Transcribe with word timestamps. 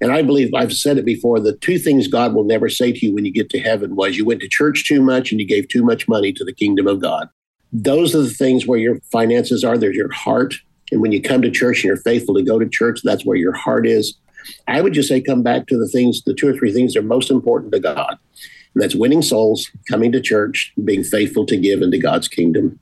And 0.00 0.12
I 0.12 0.22
believe 0.22 0.52
I've 0.54 0.72
said 0.72 0.98
it 0.98 1.04
before 1.04 1.40
the 1.40 1.56
two 1.56 1.78
things 1.78 2.08
God 2.08 2.34
will 2.34 2.44
never 2.44 2.68
say 2.68 2.92
to 2.92 3.06
you 3.06 3.14
when 3.14 3.24
you 3.24 3.32
get 3.32 3.50
to 3.50 3.60
heaven 3.60 3.96
was 3.96 4.16
you 4.16 4.24
went 4.24 4.40
to 4.40 4.48
church 4.48 4.86
too 4.86 5.00
much 5.00 5.30
and 5.30 5.40
you 5.40 5.46
gave 5.46 5.68
too 5.68 5.84
much 5.84 6.08
money 6.08 6.32
to 6.32 6.44
the 6.44 6.52
kingdom 6.52 6.86
of 6.86 7.00
God. 7.00 7.28
Those 7.72 8.14
are 8.14 8.22
the 8.22 8.30
things 8.30 8.66
where 8.66 8.78
your 8.78 8.98
finances 9.12 9.64
are, 9.64 9.78
there's 9.78 9.96
your 9.96 10.12
heart. 10.12 10.54
And 10.92 11.00
when 11.00 11.12
you 11.12 11.22
come 11.22 11.42
to 11.42 11.50
church 11.50 11.78
and 11.78 11.84
you're 11.84 11.96
faithful 11.96 12.34
to 12.34 12.42
go 12.42 12.58
to 12.58 12.68
church, 12.68 13.00
that's 13.02 13.24
where 13.24 13.36
your 13.36 13.54
heart 13.54 13.86
is. 13.86 14.16
I 14.68 14.80
would 14.80 14.92
just 14.92 15.08
say 15.08 15.20
come 15.20 15.42
back 15.42 15.66
to 15.68 15.78
the 15.78 15.88
things, 15.88 16.22
the 16.24 16.34
two 16.34 16.48
or 16.48 16.52
three 16.52 16.72
things 16.72 16.94
that 16.94 17.00
are 17.00 17.02
most 17.02 17.30
important 17.30 17.72
to 17.72 17.80
God. 17.80 18.18
And 18.74 18.82
that's 18.82 18.94
winning 18.94 19.22
souls, 19.22 19.70
coming 19.88 20.12
to 20.12 20.20
church, 20.20 20.72
being 20.84 21.04
faithful 21.04 21.46
to 21.46 21.56
give 21.56 21.82
into 21.82 21.98
God's 21.98 22.28
kingdom. 22.28 22.78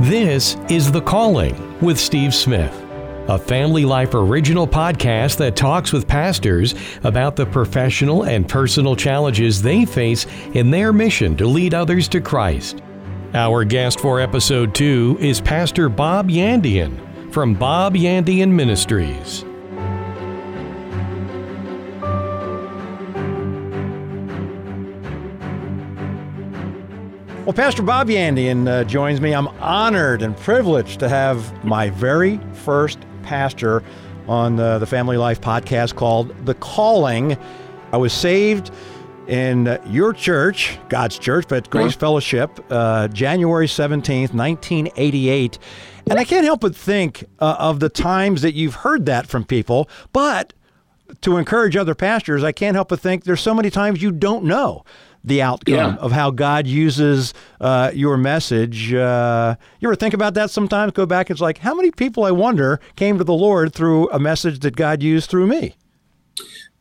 This 0.00 0.56
is 0.70 0.90
The 0.90 1.02
Calling 1.02 1.78
with 1.80 2.00
Steve 2.00 2.34
Smith, 2.34 2.72
a 3.28 3.38
family 3.38 3.84
life 3.84 4.14
original 4.14 4.66
podcast 4.66 5.36
that 5.36 5.56
talks 5.56 5.92
with 5.92 6.08
pastors 6.08 6.74
about 7.04 7.36
the 7.36 7.44
professional 7.44 8.22
and 8.22 8.48
personal 8.48 8.96
challenges 8.96 9.60
they 9.60 9.84
face 9.84 10.26
in 10.54 10.70
their 10.70 10.94
mission 10.94 11.36
to 11.36 11.46
lead 11.46 11.74
others 11.74 12.08
to 12.08 12.22
Christ. 12.22 12.80
Our 13.34 13.62
guest 13.62 14.00
for 14.00 14.20
episode 14.20 14.74
two 14.74 15.18
is 15.20 15.38
Pastor 15.38 15.90
Bob 15.90 16.30
Yandian 16.30 17.30
from 17.30 17.52
Bob 17.52 17.94
Yandian 17.94 18.50
Ministries. 18.50 19.44
Well, 27.50 27.56
Pastor 27.56 27.82
Bob 27.82 28.06
Yandian 28.06 28.68
uh, 28.68 28.84
joins 28.84 29.20
me. 29.20 29.34
I'm 29.34 29.48
honored 29.58 30.22
and 30.22 30.36
privileged 30.36 31.00
to 31.00 31.08
have 31.08 31.64
my 31.64 31.90
very 31.90 32.38
first 32.52 33.00
pastor 33.24 33.82
on 34.28 34.60
uh, 34.60 34.78
the 34.78 34.86
Family 34.86 35.16
Life 35.16 35.40
podcast 35.40 35.96
called 35.96 36.32
The 36.46 36.54
Calling. 36.54 37.36
I 37.92 37.96
was 37.96 38.12
saved 38.12 38.70
in 39.26 39.66
uh, 39.66 39.82
your 39.88 40.12
church, 40.12 40.78
God's 40.88 41.18
church, 41.18 41.46
but 41.48 41.68
Grace 41.70 41.96
Fellowship, 41.96 42.64
uh, 42.70 43.08
January 43.08 43.66
17th, 43.66 44.32
1988. 44.32 45.58
And 46.08 46.20
I 46.20 46.24
can't 46.24 46.44
help 46.44 46.60
but 46.60 46.76
think 46.76 47.24
uh, 47.40 47.56
of 47.58 47.80
the 47.80 47.88
times 47.88 48.42
that 48.42 48.54
you've 48.54 48.76
heard 48.76 49.06
that 49.06 49.26
from 49.26 49.42
people, 49.44 49.90
but 50.12 50.52
to 51.22 51.36
encourage 51.36 51.76
other 51.76 51.96
pastors, 51.96 52.44
I 52.44 52.52
can't 52.52 52.76
help 52.76 52.90
but 52.90 53.00
think 53.00 53.24
there's 53.24 53.40
so 53.40 53.54
many 53.54 53.70
times 53.70 54.00
you 54.00 54.12
don't 54.12 54.44
know 54.44 54.84
the 55.24 55.42
outcome 55.42 55.74
yeah. 55.74 55.94
of 55.96 56.12
how 56.12 56.30
God 56.30 56.66
uses 56.66 57.34
uh, 57.60 57.90
your 57.94 58.16
message. 58.16 58.92
Uh, 58.92 59.56
you 59.78 59.88
ever 59.88 59.96
think 59.96 60.14
about 60.14 60.34
that 60.34 60.50
sometimes? 60.50 60.92
Go 60.92 61.06
back, 61.06 61.30
it's 61.30 61.40
like, 61.40 61.58
how 61.58 61.74
many 61.74 61.90
people, 61.90 62.24
I 62.24 62.30
wonder, 62.30 62.80
came 62.96 63.18
to 63.18 63.24
the 63.24 63.34
Lord 63.34 63.74
through 63.74 64.08
a 64.10 64.18
message 64.18 64.60
that 64.60 64.76
God 64.76 65.02
used 65.02 65.30
through 65.30 65.46
me? 65.46 65.76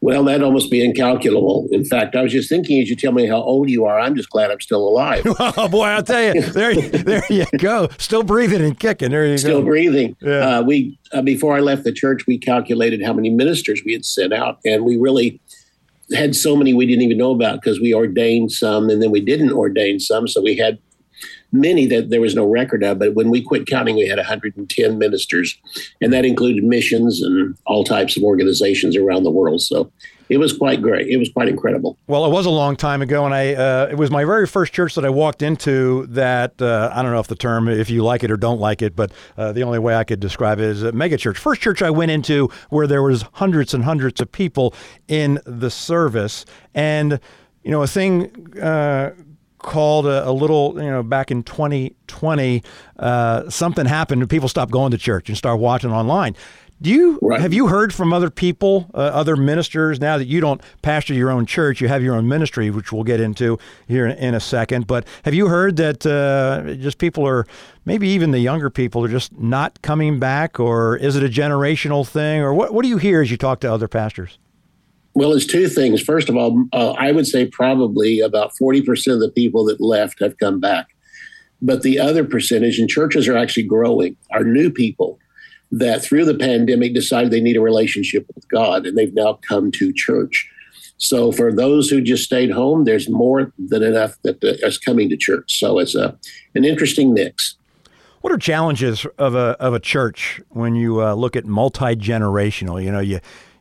Well, 0.02 0.24
that'd 0.24 0.44
almost 0.44 0.72
be 0.72 0.84
incalculable. 0.84 1.68
In 1.72 1.84
fact, 1.84 2.16
I 2.16 2.22
was 2.22 2.32
just 2.32 2.48
thinking 2.48 2.82
as 2.82 2.90
you 2.90 2.96
tell 2.96 3.12
me 3.12 3.28
how 3.28 3.42
old 3.42 3.70
you 3.70 3.84
are, 3.84 4.00
I'm 4.00 4.16
just 4.16 4.30
glad 4.30 4.50
I'm 4.50 4.62
still 4.62 4.88
alive. 4.88 5.24
oh 5.40 5.68
boy, 5.68 5.88
I'll 5.88 6.04
tell 6.04 6.24
you, 6.24 6.42
there, 6.42 6.74
there 6.82 7.24
you 7.30 7.46
go, 7.58 7.90
still 7.98 8.24
breathing 8.24 8.62
and 8.62 8.80
kicking. 8.80 9.12
There 9.12 9.26
you 9.26 9.38
still 9.38 9.50
go, 9.50 9.58
still 9.58 9.66
breathing. 9.66 10.16
Yeah. 10.22 10.60
Uh, 10.60 10.62
we 10.62 10.98
uh, 11.12 11.22
before 11.22 11.58
I 11.58 11.60
left 11.60 11.84
the 11.84 11.92
church, 11.92 12.26
we 12.28 12.38
calculated 12.38 13.04
how 13.04 13.12
many 13.12 13.30
ministers 13.30 13.82
we 13.84 13.92
had 13.92 14.06
sent 14.06 14.32
out, 14.32 14.60
and 14.64 14.86
we 14.86 14.96
really 14.96 15.42
had 16.14 16.36
so 16.36 16.56
many 16.56 16.74
we 16.74 16.86
didn't 16.86 17.04
even 17.04 17.18
know 17.18 17.32
about 17.32 17.62
because 17.62 17.80
we 17.80 17.94
ordained 17.94 18.52
some 18.52 18.90
and 18.90 19.02
then 19.02 19.12
we 19.12 19.22
didn't 19.22 19.52
ordain 19.52 20.00
some. 20.00 20.28
So 20.28 20.42
we 20.42 20.56
had 20.58 20.80
many 21.52 21.86
that 21.88 22.10
there 22.10 22.22
was 22.22 22.36
no 22.36 22.46
record 22.46 22.84
of. 22.84 23.00
But 23.00 23.16
when 23.16 23.30
we 23.30 23.42
quit 23.42 23.68
counting, 23.68 23.96
we 23.96 24.08
had 24.08 24.18
110 24.18 24.98
ministers, 24.98 25.58
and 26.02 26.14
that 26.14 26.26
included 26.26 26.64
missions 26.64 27.22
and 27.22 27.58
all 27.66 27.84
types 27.84 28.18
of 28.18 28.24
organizations 28.24 28.96
around 28.96 29.24
the 29.24 29.32
world. 29.32 29.62
So 29.62 29.92
it 30.30 30.38
was 30.38 30.56
quite 30.56 30.82
great. 30.82 31.08
It 31.08 31.18
was 31.18 31.30
quite 31.30 31.48
incredible. 31.48 31.98
Well, 32.08 32.26
it 32.26 32.30
was 32.30 32.46
a 32.46 32.52
long 32.52 32.76
time 32.76 33.02
ago, 33.02 33.26
and 33.26 33.34
I 33.34 33.56
uh, 33.56 33.88
it 33.90 33.98
was 33.98 34.12
my 34.12 34.24
very 34.24 34.46
first 34.46 34.72
church 34.74 34.96
that 34.96 35.04
I 35.04 35.10
walked 35.10 35.42
into. 35.42 36.06
That 36.08 36.62
uh, 36.62 36.92
I 36.94 37.02
don't 37.02 37.12
know 37.12 37.20
if 37.20 37.28
the 37.28 37.36
term, 37.36 37.68
if 37.68 37.90
you 37.90 38.04
like 38.04 38.24
it 38.24 38.30
or 38.30 38.38
don't 38.38 38.60
like 38.60 38.82
it, 38.82 38.96
but 38.96 39.12
uh, 39.38 39.52
the 39.52 39.64
only 39.64 39.80
way 39.80 39.96
I 39.96 40.04
could 40.04 40.20
describe 40.20 40.60
it 40.60 40.66
is 40.66 40.84
a 40.84 40.92
mega 40.92 41.18
church. 41.18 41.38
First 41.38 41.62
church 41.62 41.82
I 41.82 41.90
went 41.90 42.12
into 42.12 42.50
where 42.70 42.86
there 42.86 43.02
was 43.02 43.24
hundreds 43.34 43.74
and 43.74 43.84
hundreds 43.84 44.22
of 44.22 44.32
people 44.32 44.74
in 45.08 45.40
the 45.46 45.72
service, 45.72 46.46
and 46.76 47.20
you 47.64 47.72
know 47.72 47.82
a 47.82 47.88
thing 47.88 48.56
uh, 48.60 49.12
called 49.60 50.06
a, 50.06 50.28
a, 50.28 50.32
little, 50.32 50.74
you 50.76 50.90
know, 50.90 51.04
back 51.04 51.32
in 51.32 51.44
2020, 51.44 52.64
uh, 52.98 53.50
something 53.50 53.86
happened 53.86 54.22
and 54.22 54.30
people 54.30 54.50
stopped 54.50 54.72
going 54.72 54.92
to 54.92 54.98
church 54.98 55.30
and 55.30 55.38
started 55.38 55.58
watching 55.58 55.92
online. 55.92 56.36
Do 56.82 56.90
you 56.90 57.20
right. 57.22 57.42
have 57.42 57.52
you 57.52 57.68
heard 57.68 57.94
from 57.94 58.14
other 58.14 58.30
people, 58.30 58.90
uh, 58.94 59.00
other 59.00 59.36
ministers? 59.36 60.00
Now 60.00 60.18
that 60.18 60.28
you 60.28 60.40
don't 60.40 60.62
pastor 60.82 61.14
your 61.14 61.30
own 61.30 61.46
church, 61.46 61.82
you 61.82 61.90
have 61.90 62.02
your 62.02 62.16
own 62.16 62.30
ministry, 62.30 62.70
which 62.70 62.94
we'll 62.94 63.04
get 63.04 63.20
into 63.20 63.60
here 63.88 64.08
in, 64.08 64.18
in 64.18 64.34
a 64.34 64.40
second. 64.40 64.88
But 64.88 65.06
have 65.26 65.34
you 65.34 65.48
heard 65.48 65.76
that 65.76 66.06
uh, 66.06 66.76
just 66.76 66.98
people 66.98 67.28
are, 67.28 67.46
maybe 67.84 68.08
even 68.08 68.32
the 68.32 68.40
younger 68.40 68.70
people, 68.70 69.04
are 69.04 69.10
just 69.10 69.38
not 69.38 69.82
coming 69.82 70.20
back, 70.20 70.58
or 70.58 70.96
is 70.96 71.18
it 71.18 71.24
a 71.24 71.28
generational 71.28 72.08
thing, 72.08 72.40
or 72.40 72.54
what? 72.54 72.74
What 72.74 72.84
do 72.84 72.88
you 72.88 72.98
hear 72.98 73.22
as 73.22 73.30
you 73.30 73.36
talk 73.36 73.60
to 73.60 73.74
other 73.74 73.90
pastors? 73.90 74.40
Well, 75.14 75.34
it's 75.34 75.46
two 75.46 75.68
things. 75.68 76.02
First 76.02 76.30
of 76.30 76.38
all, 76.38 76.66
uh, 76.72 76.92
I 76.92 77.12
would 77.12 77.28
say 77.28 77.46
probably 77.48 78.20
about 78.20 78.56
forty 78.58 78.82
percent 78.82 79.16
of 79.16 79.22
the 79.22 79.32
people 79.32 79.66
that 79.66 79.82
left 79.82 80.20
have 80.22 80.38
come 80.38 80.60
back, 80.60 80.88
but 81.62 81.82
the 81.82 82.00
other 82.00 82.24
percentage, 82.24 82.80
and 82.80 82.90
churches 82.90 83.28
are 83.28 83.38
actually 83.38 83.64
growing, 83.64 84.16
are 84.32 84.44
new 84.44 84.70
people 84.70 85.20
that 85.72 86.04
through 86.04 86.26
the 86.26 86.36
pandemic 86.36 86.94
decided 86.94 87.32
they 87.32 87.42
need 87.42 87.58
a 87.58 87.62
relationship 87.62 88.26
with 88.34 88.48
God 88.50 88.88
and 88.88 88.98
they've 88.98 89.14
now 89.14 89.40
come 89.48 89.72
to 89.74 89.94
church. 89.94 90.50
So 90.98 91.32
for 91.32 91.54
those 91.54 91.90
who 91.90 92.02
just 92.02 92.24
stayed 92.24 92.52
home, 92.52 92.86
there's 92.86 93.10
more 93.10 93.54
than 93.58 93.84
enough 93.84 94.18
that 94.24 94.44
is 94.44 94.78
coming 94.78 95.10
to 95.10 95.18
church. 95.18 95.60
So 95.60 95.80
it's 95.80 95.96
a 95.96 96.18
an 96.56 96.66
interesting 96.66 97.14
mix. 97.14 97.56
What 98.22 98.34
are 98.34 98.38
challenges 98.38 99.06
of 99.18 99.34
a 99.34 99.56
of 99.60 99.74
a 99.74 99.80
church 99.80 100.42
when 100.50 100.76
you 100.76 101.02
uh, 101.02 101.14
look 101.14 101.36
at 101.36 101.46
multi 101.46 101.96
generational? 101.96 102.84
You 102.84 102.92
know, 102.92 103.00
you 103.00 103.20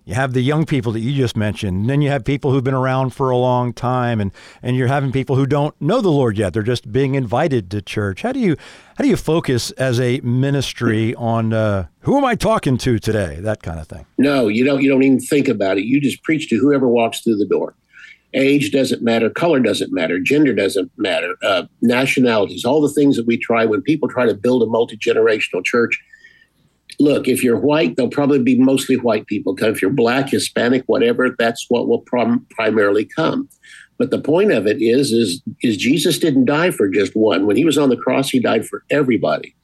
you 0.09 0.15
have 0.15 0.33
the 0.33 0.41
young 0.41 0.65
people 0.65 0.93
that 0.93 1.01
you 1.01 1.13
just 1.13 1.37
mentioned, 1.37 1.83
and 1.83 1.91
then 1.91 2.01
you 2.01 2.09
have 2.09 2.25
people 2.25 2.51
who've 2.51 2.65
been 2.65 2.73
around 2.73 3.11
for 3.11 3.29
a 3.29 3.37
long 3.37 3.75
time, 3.75 4.23
and 4.23 4.33
and 4.63 4.75
you're 4.75 4.89
having 4.89 5.13
people 5.13 5.37
who 5.37 5.45
don't 5.45 5.79
know 5.83 6.01
the 6.01 6.09
Lord 6.09 6.39
yet; 6.39 6.55
they're 6.55 6.63
just 6.63 6.91
being 6.91 7.15
invited 7.15 7.71
to 7.73 7.83
church. 7.83 8.23
How 8.23 8.33
do 8.33 8.41
you 8.41 8.57
how 8.97 9.05
do 9.05 9.11
you 9.11 9.19
focus 9.19 9.71
as 9.73 10.01
a 10.01 10.21
ministry 10.21 11.15
on 11.17 11.53
uh, 11.53 11.89
who 12.01 12.17
am 12.17 12.25
I 12.25 12.37
talking 12.37 12.79
to 12.79 12.99
today? 12.99 13.37
That 13.41 13.63
kind 13.63 13.79
of 13.79 13.87
thing. 13.87 14.07
No, 14.17 14.49
you 14.49 14.65
don't. 14.65 14.83
You 14.83 14.89
don't 14.89 15.03
even 15.03 15.21
think 15.21 15.47
about 15.47 15.77
it. 15.77 15.85
You 15.85 16.01
just 16.01 16.23
preach 16.23 16.49
to 16.49 16.57
whoever 16.57 16.89
walks 16.89 17.21
through 17.21 17.37
the 17.37 17.47
door. 17.47 17.75
Age 18.33 18.73
doesn't 18.73 19.03
matter, 19.03 19.29
color 19.29 19.61
doesn't 19.61 19.93
matter, 19.93 20.19
gender 20.19 20.55
doesn't 20.55 20.91
matter, 20.97 21.35
uh, 21.43 21.65
nationalities, 21.83 22.65
all 22.65 22.81
the 22.81 22.89
things 22.89 23.17
that 23.17 23.27
we 23.27 23.37
try 23.37 23.67
when 23.67 23.83
people 23.83 24.09
try 24.09 24.25
to 24.25 24.35
build 24.35 24.63
a 24.63 24.67
multi 24.67 24.97
generational 24.97 25.63
church 25.63 26.03
look, 26.99 27.29
if 27.29 27.43
you're 27.43 27.59
white, 27.59 27.97
they'll 27.97 28.09
probably 28.09 28.43
be 28.43 28.59
mostly 28.59 28.97
white 28.97 29.27
people. 29.27 29.55
Because 29.55 29.77
if 29.77 29.83
you're 29.83 29.91
black, 29.91 30.31
Hispanic, 30.31 30.85
whatever, 30.87 31.35
that's 31.39 31.67
what 31.69 31.89
will 31.89 32.01
prom- 32.01 32.47
primarily 32.51 33.05
come. 33.05 33.49
But 33.99 34.11
the 34.11 34.21
point 34.21 34.53
of 34.53 34.67
it 34.67 34.81
is, 34.81 35.13
is, 35.13 35.43
is 35.63 35.77
Jesus 35.77 36.19
didn't 36.19 36.45
die 36.45 36.71
for 36.71 36.89
just 36.89 37.15
one. 37.15 37.47
When 37.47 37.57
he 37.57 37.65
was 37.65 37.79
on 37.79 37.89
the 37.89 37.97
cross, 37.97 38.31
he 38.31 38.39
died 38.39 38.67
for 38.67 38.85
everybody. 38.91 39.55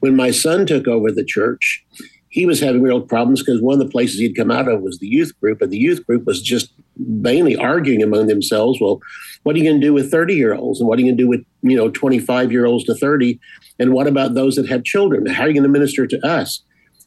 When 0.00 0.16
my 0.16 0.30
son 0.30 0.66
took 0.66 0.86
over 0.86 1.10
the 1.10 1.24
church, 1.24 1.84
he 2.28 2.46
was 2.46 2.60
having 2.60 2.82
real 2.82 3.00
problems 3.00 3.42
because 3.42 3.60
one 3.60 3.80
of 3.80 3.86
the 3.86 3.90
places 3.90 4.18
he'd 4.20 4.36
come 4.36 4.50
out 4.50 4.68
of 4.68 4.82
was 4.82 4.98
the 4.98 5.06
youth 5.06 5.38
group, 5.40 5.60
and 5.60 5.70
the 5.70 5.78
youth 5.78 6.06
group 6.06 6.26
was 6.26 6.40
just 6.40 6.72
mainly 7.06 7.56
arguing 7.56 8.02
among 8.02 8.26
themselves. 8.26 8.80
Well, 8.80 9.00
what 9.42 9.54
are 9.54 9.58
you 9.58 9.64
going 9.64 9.80
to 9.80 9.86
do 9.86 9.92
with 9.92 10.10
30 10.10 10.34
year 10.34 10.54
olds, 10.54 10.80
and 10.80 10.88
what 10.88 10.98
are 10.98 11.02
you 11.02 11.08
going 11.08 11.16
to 11.16 11.22
do 11.22 11.28
with 11.28 11.44
you 11.62 11.76
know 11.76 11.90
25 11.90 12.52
year 12.52 12.66
olds 12.66 12.84
to 12.84 12.94
30, 12.94 13.38
and 13.78 13.92
what 13.92 14.06
about 14.06 14.34
those 14.34 14.56
that 14.56 14.68
have 14.68 14.84
children? 14.84 15.26
How 15.26 15.44
are 15.44 15.48
you 15.48 15.54
going 15.54 15.64
to 15.64 15.68
minister 15.68 16.06
to 16.06 16.26
us? 16.26 16.62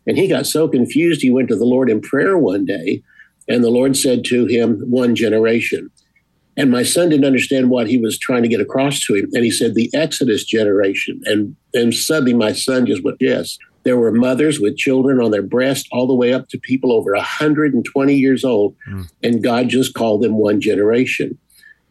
And 0.06 0.18
he 0.18 0.28
got 0.28 0.46
so 0.46 0.68
confused, 0.68 1.22
he 1.22 1.30
went 1.30 1.48
to 1.50 1.56
the 1.56 1.66
Lord 1.66 1.90
in 1.90 2.02
prayer 2.02 2.38
one 2.38 2.66
day, 2.66 3.02
and 3.48 3.64
the 3.64 3.70
Lord 3.70 3.96
said 3.98 4.24
to 4.26 4.46
him, 4.46 4.80
One 4.90 5.16
generation. 5.16 5.90
And 6.56 6.70
my 6.70 6.84
son 6.84 7.10
didn't 7.10 7.26
understand 7.26 7.70
what 7.70 7.88
he 7.88 7.98
was 7.98 8.18
trying 8.18 8.44
to 8.44 8.48
get 8.48 8.62
across 8.62 9.00
to 9.06 9.16
him. 9.16 9.30
And 9.34 9.44
he 9.44 9.52
said, 9.52 9.74
The 9.74 9.90
Exodus 9.94 10.44
generation. 10.44 11.20
And, 11.26 11.56
and 11.74 11.94
suddenly 11.94 12.34
my 12.34 12.54
son 12.54 12.86
just 12.86 13.04
went, 13.04 13.18
Yes. 13.20 13.58
There 13.84 13.98
were 13.98 14.12
mothers 14.12 14.60
with 14.60 14.78
children 14.78 15.22
on 15.22 15.32
their 15.32 15.44
breast, 15.44 15.88
all 15.92 16.08
the 16.08 16.14
way 16.14 16.34
up 16.34 16.48
to 16.50 16.58
people 16.58 16.92
over 16.92 17.12
120 17.14 18.16
years 18.16 18.44
old. 18.44 18.76
Mm. 18.90 19.10
And 19.22 19.44
God 19.44 19.70
just 19.70 19.94
called 19.94 20.22
them 20.22 20.38
one 20.38 20.62
generation. 20.62 21.38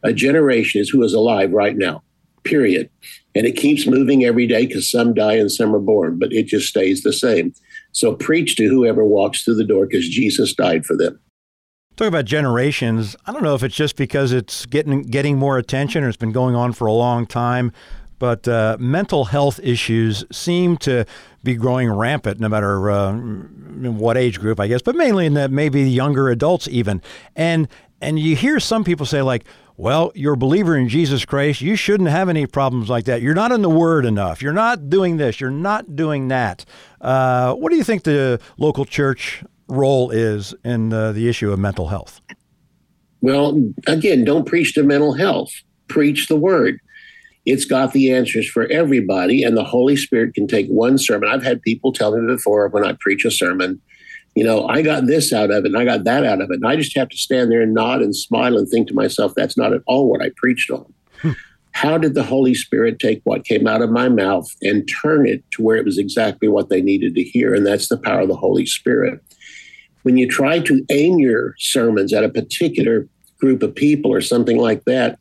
A 0.02 0.12
generation 0.12 0.80
is 0.80 0.88
who 0.88 1.02
is 1.02 1.12
alive 1.12 1.52
right 1.52 1.76
now, 1.76 2.02
period. 2.44 2.90
And 3.34 3.46
it 3.46 3.56
keeps 3.56 3.86
moving 3.86 4.24
every 4.24 4.46
day 4.46 4.66
because 4.66 4.90
some 4.90 5.14
die 5.14 5.34
and 5.34 5.50
some 5.50 5.74
are 5.74 5.80
born, 5.80 6.18
but 6.18 6.32
it 6.32 6.46
just 6.46 6.68
stays 6.68 7.02
the 7.02 7.12
same. 7.12 7.54
So 7.92 8.14
preach 8.14 8.56
to 8.56 8.68
whoever 8.68 9.04
walks 9.04 9.44
through 9.44 9.56
the 9.56 9.64
door 9.64 9.86
because 9.86 10.08
Jesus 10.08 10.54
died 10.54 10.84
for 10.84 10.96
them. 10.96 11.18
Talk 11.96 12.08
about 12.08 12.24
generations. 12.24 13.14
I 13.26 13.32
don't 13.32 13.42
know 13.42 13.54
if 13.54 13.62
it's 13.62 13.76
just 13.76 13.96
because 13.96 14.32
it's 14.32 14.64
getting 14.64 15.02
getting 15.02 15.36
more 15.36 15.58
attention 15.58 16.02
or 16.02 16.08
it's 16.08 16.16
been 16.16 16.32
going 16.32 16.54
on 16.54 16.72
for 16.72 16.86
a 16.86 16.92
long 16.92 17.26
time, 17.26 17.70
but 18.22 18.46
uh, 18.46 18.76
mental 18.78 19.24
health 19.24 19.58
issues 19.64 20.24
seem 20.30 20.76
to 20.76 21.04
be 21.42 21.56
growing 21.56 21.90
rampant, 21.90 22.38
no 22.38 22.48
matter 22.48 22.88
uh, 22.88 23.12
what 23.14 24.16
age 24.16 24.38
group, 24.38 24.60
I 24.60 24.69
guess, 24.69 24.80
but 24.80 24.94
mainly 24.94 25.26
in 25.26 25.34
the 25.34 25.48
maybe 25.48 25.82
younger 25.90 26.28
adults 26.28 26.69
even. 26.69 27.02
And 27.34 27.66
and 28.00 28.20
you 28.20 28.36
hear 28.36 28.60
some 28.60 28.84
people 28.84 29.06
say 29.06 29.22
like, 29.22 29.44
well, 29.76 30.12
you're 30.14 30.34
a 30.34 30.36
believer 30.36 30.76
in 30.76 30.88
Jesus 30.88 31.24
Christ. 31.24 31.62
You 31.62 31.74
shouldn't 31.74 32.10
have 32.10 32.28
any 32.28 32.46
problems 32.46 32.88
like 32.88 33.06
that. 33.06 33.22
You're 33.22 33.34
not 33.34 33.50
in 33.50 33.60
the 33.60 33.69
Word 33.69 34.06
enough. 34.06 34.40
You're 34.40 34.52
not 34.52 34.88
doing 34.88 35.16
this. 35.16 35.40
You're 35.40 35.50
not 35.50 35.96
doing 35.96 36.28
that. 36.28 36.64
Uh, 37.00 37.54
what 37.54 37.70
do 37.70 37.76
you 37.76 37.82
think 37.82 38.04
the 38.04 38.40
local 38.56 38.84
church 38.84 39.42
role 39.66 40.12
is 40.12 40.54
in 40.64 40.90
the 40.90 41.28
issue 41.28 41.50
of 41.50 41.58
mental 41.58 41.88
health? 41.88 42.20
Well, 43.20 43.60
again, 43.88 44.24
don't 44.24 44.46
preach 44.46 44.74
to 44.74 44.84
mental 44.84 45.12
health. 45.12 45.50
Preach 45.88 46.28
the 46.28 46.36
Word. 46.36 46.78
It's 47.44 47.64
got 47.64 47.92
the 47.92 48.12
answers 48.12 48.48
for 48.48 48.66
everybody, 48.66 49.42
and 49.42 49.56
the 49.56 49.64
Holy 49.64 49.96
Spirit 49.96 50.34
can 50.34 50.46
take 50.46 50.68
one 50.68 50.96
sermon. 50.96 51.28
I've 51.28 51.42
had 51.42 51.62
people 51.62 51.92
tell 51.92 52.16
me 52.16 52.26
before 52.26 52.68
when 52.68 52.84
I 52.84 52.94
preach 53.00 53.24
a 53.24 53.30
sermon, 53.30 53.80
you 54.34 54.44
know, 54.44 54.66
I 54.66 54.82
got 54.82 55.06
this 55.06 55.32
out 55.32 55.50
of 55.50 55.64
it 55.64 55.68
and 55.68 55.76
I 55.76 55.84
got 55.84 56.04
that 56.04 56.24
out 56.24 56.40
of 56.40 56.50
it. 56.50 56.54
And 56.54 56.66
I 56.66 56.76
just 56.76 56.96
have 56.96 57.08
to 57.10 57.16
stand 57.16 57.50
there 57.50 57.60
and 57.60 57.74
nod 57.74 58.00
and 58.00 58.16
smile 58.16 58.56
and 58.56 58.68
think 58.68 58.88
to 58.88 58.94
myself, 58.94 59.32
that's 59.36 59.58
not 59.58 59.72
at 59.72 59.82
all 59.86 60.08
what 60.08 60.22
I 60.22 60.30
preached 60.36 60.70
on. 60.70 60.92
Hmm. 61.20 61.32
How 61.72 61.98
did 61.98 62.14
the 62.14 62.22
Holy 62.22 62.54
Spirit 62.54 62.98
take 62.98 63.20
what 63.24 63.44
came 63.44 63.66
out 63.66 63.82
of 63.82 63.90
my 63.90 64.08
mouth 64.08 64.48
and 64.62 64.88
turn 65.02 65.26
it 65.26 65.42
to 65.52 65.62
where 65.62 65.76
it 65.76 65.84
was 65.84 65.98
exactly 65.98 66.48
what 66.48 66.68
they 66.68 66.80
needed 66.80 67.14
to 67.14 67.22
hear? 67.22 67.54
And 67.54 67.66
that's 67.66 67.88
the 67.88 67.98
power 67.98 68.20
of 68.20 68.28
the 68.28 68.36
Holy 68.36 68.66
Spirit. 68.66 69.20
When 70.02 70.16
you 70.16 70.28
try 70.28 70.58
to 70.60 70.84
aim 70.90 71.18
your 71.18 71.54
sermons 71.58 72.12
at 72.12 72.24
a 72.24 72.28
particular 72.28 73.08
group 73.38 73.62
of 73.62 73.74
people 73.74 74.12
or 74.12 74.20
something 74.20 74.58
like 74.58 74.84
that, 74.84 75.18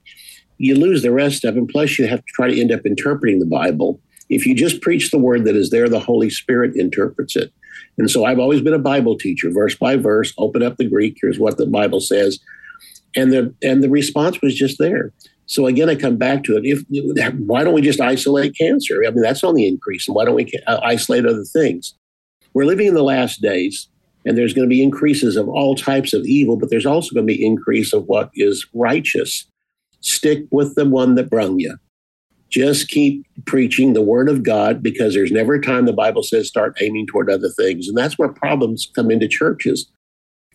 you 0.61 0.75
lose 0.75 1.01
the 1.01 1.11
rest 1.11 1.43
of 1.43 1.55
them. 1.55 1.67
Plus, 1.67 1.97
you 1.97 2.07
have 2.07 2.19
to 2.19 2.33
try 2.33 2.47
to 2.47 2.59
end 2.59 2.71
up 2.71 2.85
interpreting 2.85 3.39
the 3.39 3.45
Bible. 3.45 3.99
If 4.29 4.45
you 4.45 4.53
just 4.53 4.81
preach 4.81 5.11
the 5.11 5.17
word 5.17 5.43
that 5.45 5.55
is 5.55 5.71
there, 5.71 5.89
the 5.89 5.99
Holy 5.99 6.29
Spirit 6.29 6.75
interprets 6.75 7.35
it. 7.35 7.51
And 7.97 8.09
so 8.09 8.25
I've 8.25 8.39
always 8.39 8.61
been 8.61 8.73
a 8.73 8.79
Bible 8.79 9.17
teacher, 9.17 9.49
verse 9.49 9.75
by 9.75 9.95
verse, 9.95 10.33
open 10.37 10.63
up 10.63 10.77
the 10.77 10.87
Greek, 10.87 11.17
here's 11.19 11.39
what 11.39 11.57
the 11.57 11.65
Bible 11.65 11.99
says. 11.99 12.39
And 13.15 13.33
the 13.33 13.53
and 13.61 13.83
the 13.83 13.89
response 13.89 14.41
was 14.41 14.55
just 14.55 14.77
there. 14.79 15.11
So 15.47 15.65
again, 15.65 15.89
I 15.89 15.95
come 15.95 16.15
back 16.15 16.43
to 16.45 16.55
it. 16.55 16.63
If 16.63 16.83
why 17.39 17.63
don't 17.63 17.73
we 17.73 17.81
just 17.81 17.99
isolate 17.99 18.57
cancer? 18.57 19.03
I 19.05 19.11
mean, 19.11 19.21
that's 19.21 19.43
on 19.43 19.55
the 19.55 19.67
increase, 19.67 20.07
and 20.07 20.15
why 20.15 20.23
don't 20.23 20.35
we 20.35 20.49
uh, 20.65 20.79
isolate 20.81 21.25
other 21.25 21.43
things? 21.43 21.93
We're 22.53 22.65
living 22.65 22.87
in 22.87 22.93
the 22.93 23.03
last 23.03 23.41
days, 23.41 23.89
and 24.25 24.37
there's 24.37 24.53
going 24.53 24.67
to 24.67 24.73
be 24.73 24.81
increases 24.81 25.35
of 25.35 25.49
all 25.49 25.75
types 25.75 26.13
of 26.13 26.25
evil, 26.25 26.55
but 26.55 26.69
there's 26.69 26.85
also 26.85 27.13
going 27.13 27.27
to 27.27 27.33
be 27.33 27.45
increase 27.45 27.91
of 27.91 28.05
what 28.05 28.29
is 28.35 28.65
righteous. 28.73 29.45
Stick 30.01 30.45
with 30.51 30.75
the 30.75 30.85
one 30.85 31.15
that 31.15 31.29
brung 31.29 31.59
you. 31.59 31.77
Just 32.49 32.89
keep 32.89 33.25
preaching 33.45 33.93
the 33.93 34.01
word 34.01 34.27
of 34.27 34.43
God 34.43 34.83
because 34.83 35.13
there's 35.13 35.31
never 35.31 35.55
a 35.55 35.61
time 35.61 35.85
the 35.85 35.93
Bible 35.93 36.21
says 36.21 36.47
start 36.47 36.77
aiming 36.81 37.07
toward 37.07 37.29
other 37.29 37.49
things. 37.49 37.87
And 37.87 37.97
that's 37.97 38.17
where 38.17 38.29
problems 38.29 38.91
come 38.93 39.09
into 39.09 39.27
churches. 39.27 39.89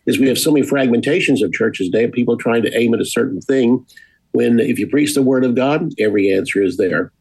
Is 0.05 0.19
we 0.19 0.27
have 0.27 0.37
so 0.37 0.51
many 0.51 0.65
fragmentations 0.65 1.43
of 1.43 1.51
churches 1.51 1.89
today, 1.89 2.07
people 2.07 2.37
trying 2.37 2.61
to 2.61 2.77
aim 2.77 2.93
at 2.93 3.01
a 3.01 3.05
certain 3.05 3.41
thing 3.41 3.85
when 4.31 4.59
if 4.59 4.77
you 4.77 4.87
preach 4.87 5.15
the 5.15 5.23
word 5.23 5.43
of 5.43 5.55
God, 5.55 5.89
every 5.99 6.31
answer 6.31 6.61
is 6.61 6.77
there. 6.77 7.11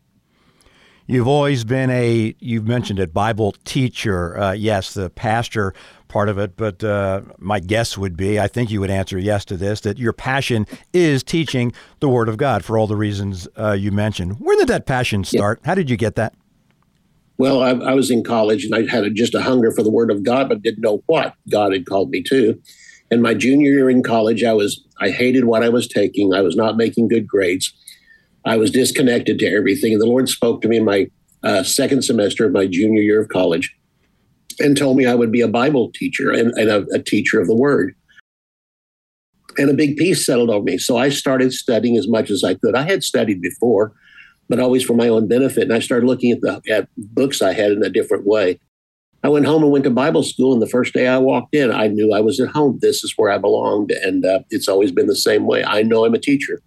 You've 1.08 1.28
always 1.28 1.64
been 1.64 1.88
a, 1.88 2.34
you've 2.40 2.66
mentioned 2.66 2.98
it, 2.98 3.14
Bible 3.14 3.54
teacher. 3.64 4.36
Uh, 4.36 4.52
yes, 4.52 4.92
the 4.92 5.08
pastor 5.08 5.72
part 6.08 6.28
of 6.28 6.38
it, 6.38 6.56
but 6.56 6.82
uh, 6.82 7.22
my 7.38 7.60
guess 7.60 7.96
would 7.98 8.16
be, 8.16 8.38
I 8.38 8.48
think 8.48 8.70
you 8.70 8.80
would 8.80 8.90
answer 8.90 9.18
yes 9.18 9.44
to 9.46 9.56
this, 9.56 9.80
that 9.80 9.98
your 9.98 10.12
passion 10.12 10.66
is 10.92 11.22
teaching 11.22 11.72
the 12.00 12.08
Word 12.08 12.28
of 12.28 12.36
God 12.36 12.64
for 12.64 12.78
all 12.78 12.86
the 12.86 12.96
reasons 12.96 13.48
uh, 13.58 13.72
you 13.72 13.92
mentioned. 13.92 14.40
Where 14.40 14.56
did 14.56 14.68
that 14.68 14.86
passion 14.86 15.24
start? 15.24 15.60
Yeah. 15.62 15.68
How 15.68 15.74
did 15.74 15.90
you 15.90 15.96
get 15.96 16.14
that? 16.16 16.34
Well, 17.38 17.62
I, 17.62 17.70
I, 17.70 17.94
was 17.94 18.10
in 18.10 18.24
college 18.24 18.64
and 18.64 18.74
I 18.74 18.90
had 18.90 19.04
a, 19.04 19.10
just 19.10 19.34
a 19.34 19.42
hunger 19.42 19.70
for 19.70 19.82
the 19.82 19.90
Word 19.90 20.10
of 20.10 20.22
God, 20.22 20.48
but 20.48 20.62
didn't 20.62 20.82
know 20.82 21.02
what 21.06 21.34
God 21.50 21.72
had 21.72 21.86
called 21.86 22.10
me 22.10 22.22
to. 22.24 22.60
And 23.10 23.22
my 23.22 23.34
junior 23.34 23.70
year 23.70 23.90
in 23.90 24.02
college, 24.02 24.42
I 24.42 24.52
was 24.52 24.82
I 25.00 25.10
hated 25.10 25.44
what 25.44 25.62
I 25.62 25.68
was 25.68 25.86
taking. 25.86 26.32
I 26.32 26.40
was 26.40 26.56
not 26.56 26.76
making 26.76 27.08
good 27.08 27.26
grades. 27.26 27.72
I 28.44 28.56
was 28.56 28.70
disconnected 28.70 29.38
to 29.40 29.46
everything. 29.46 29.92
And 29.92 30.00
the 30.00 30.06
Lord 30.06 30.28
spoke 30.28 30.62
to 30.62 30.68
me 30.68 30.78
in 30.78 30.84
my 30.84 31.10
uh, 31.42 31.62
second 31.62 32.02
semester 32.02 32.46
of 32.46 32.52
my 32.52 32.66
junior 32.66 33.02
year 33.02 33.20
of 33.20 33.28
college 33.28 33.76
and 34.58 34.76
told 34.76 34.96
me 34.96 35.06
I 35.06 35.14
would 35.14 35.32
be 35.32 35.40
a 35.40 35.48
Bible 35.48 35.90
teacher 35.92 36.30
and, 36.30 36.52
and 36.52 36.70
a, 36.70 36.86
a 36.94 37.02
teacher 37.02 37.40
of 37.40 37.46
the 37.46 37.54
Word. 37.56 37.94
And 39.58 39.70
a 39.70 39.74
big 39.74 39.96
peace 39.96 40.26
settled 40.26 40.50
on 40.50 40.64
me. 40.64 40.76
So 40.76 40.98
I 40.98 41.08
started 41.08 41.52
studying 41.52 41.96
as 41.96 42.08
much 42.08 42.30
as 42.30 42.44
I 42.44 42.54
could. 42.54 42.74
I 42.74 42.82
had 42.82 43.02
studied 43.02 43.40
before, 43.40 43.92
but 44.48 44.60
always 44.60 44.84
for 44.84 44.94
my 44.94 45.08
own 45.08 45.28
benefit. 45.28 45.64
And 45.64 45.72
I 45.72 45.78
started 45.78 46.06
looking 46.06 46.30
at 46.30 46.40
the 46.42 46.60
at 46.70 46.88
books 46.96 47.40
I 47.40 47.54
had 47.54 47.72
in 47.72 47.82
a 47.82 47.88
different 47.88 48.26
way. 48.26 48.60
I 49.24 49.28
went 49.28 49.46
home 49.46 49.62
and 49.62 49.72
went 49.72 49.84
to 49.84 49.90
Bible 49.90 50.22
school. 50.22 50.52
And 50.52 50.60
the 50.60 50.68
first 50.68 50.92
day 50.92 51.08
I 51.08 51.18
walked 51.18 51.54
in, 51.54 51.72
I 51.72 51.88
knew 51.88 52.12
I 52.12 52.20
was 52.20 52.38
at 52.38 52.50
home. 52.50 52.78
This 52.80 53.02
is 53.02 53.14
where 53.16 53.30
I 53.30 53.38
belonged. 53.38 53.90
And 53.90 54.24
uh, 54.24 54.40
it's 54.50 54.68
always 54.68 54.92
been 54.92 55.06
the 55.06 55.16
same 55.16 55.46
way. 55.46 55.64
I 55.64 55.82
know 55.82 56.04
I'm 56.04 56.14
a 56.14 56.18
teacher. 56.18 56.60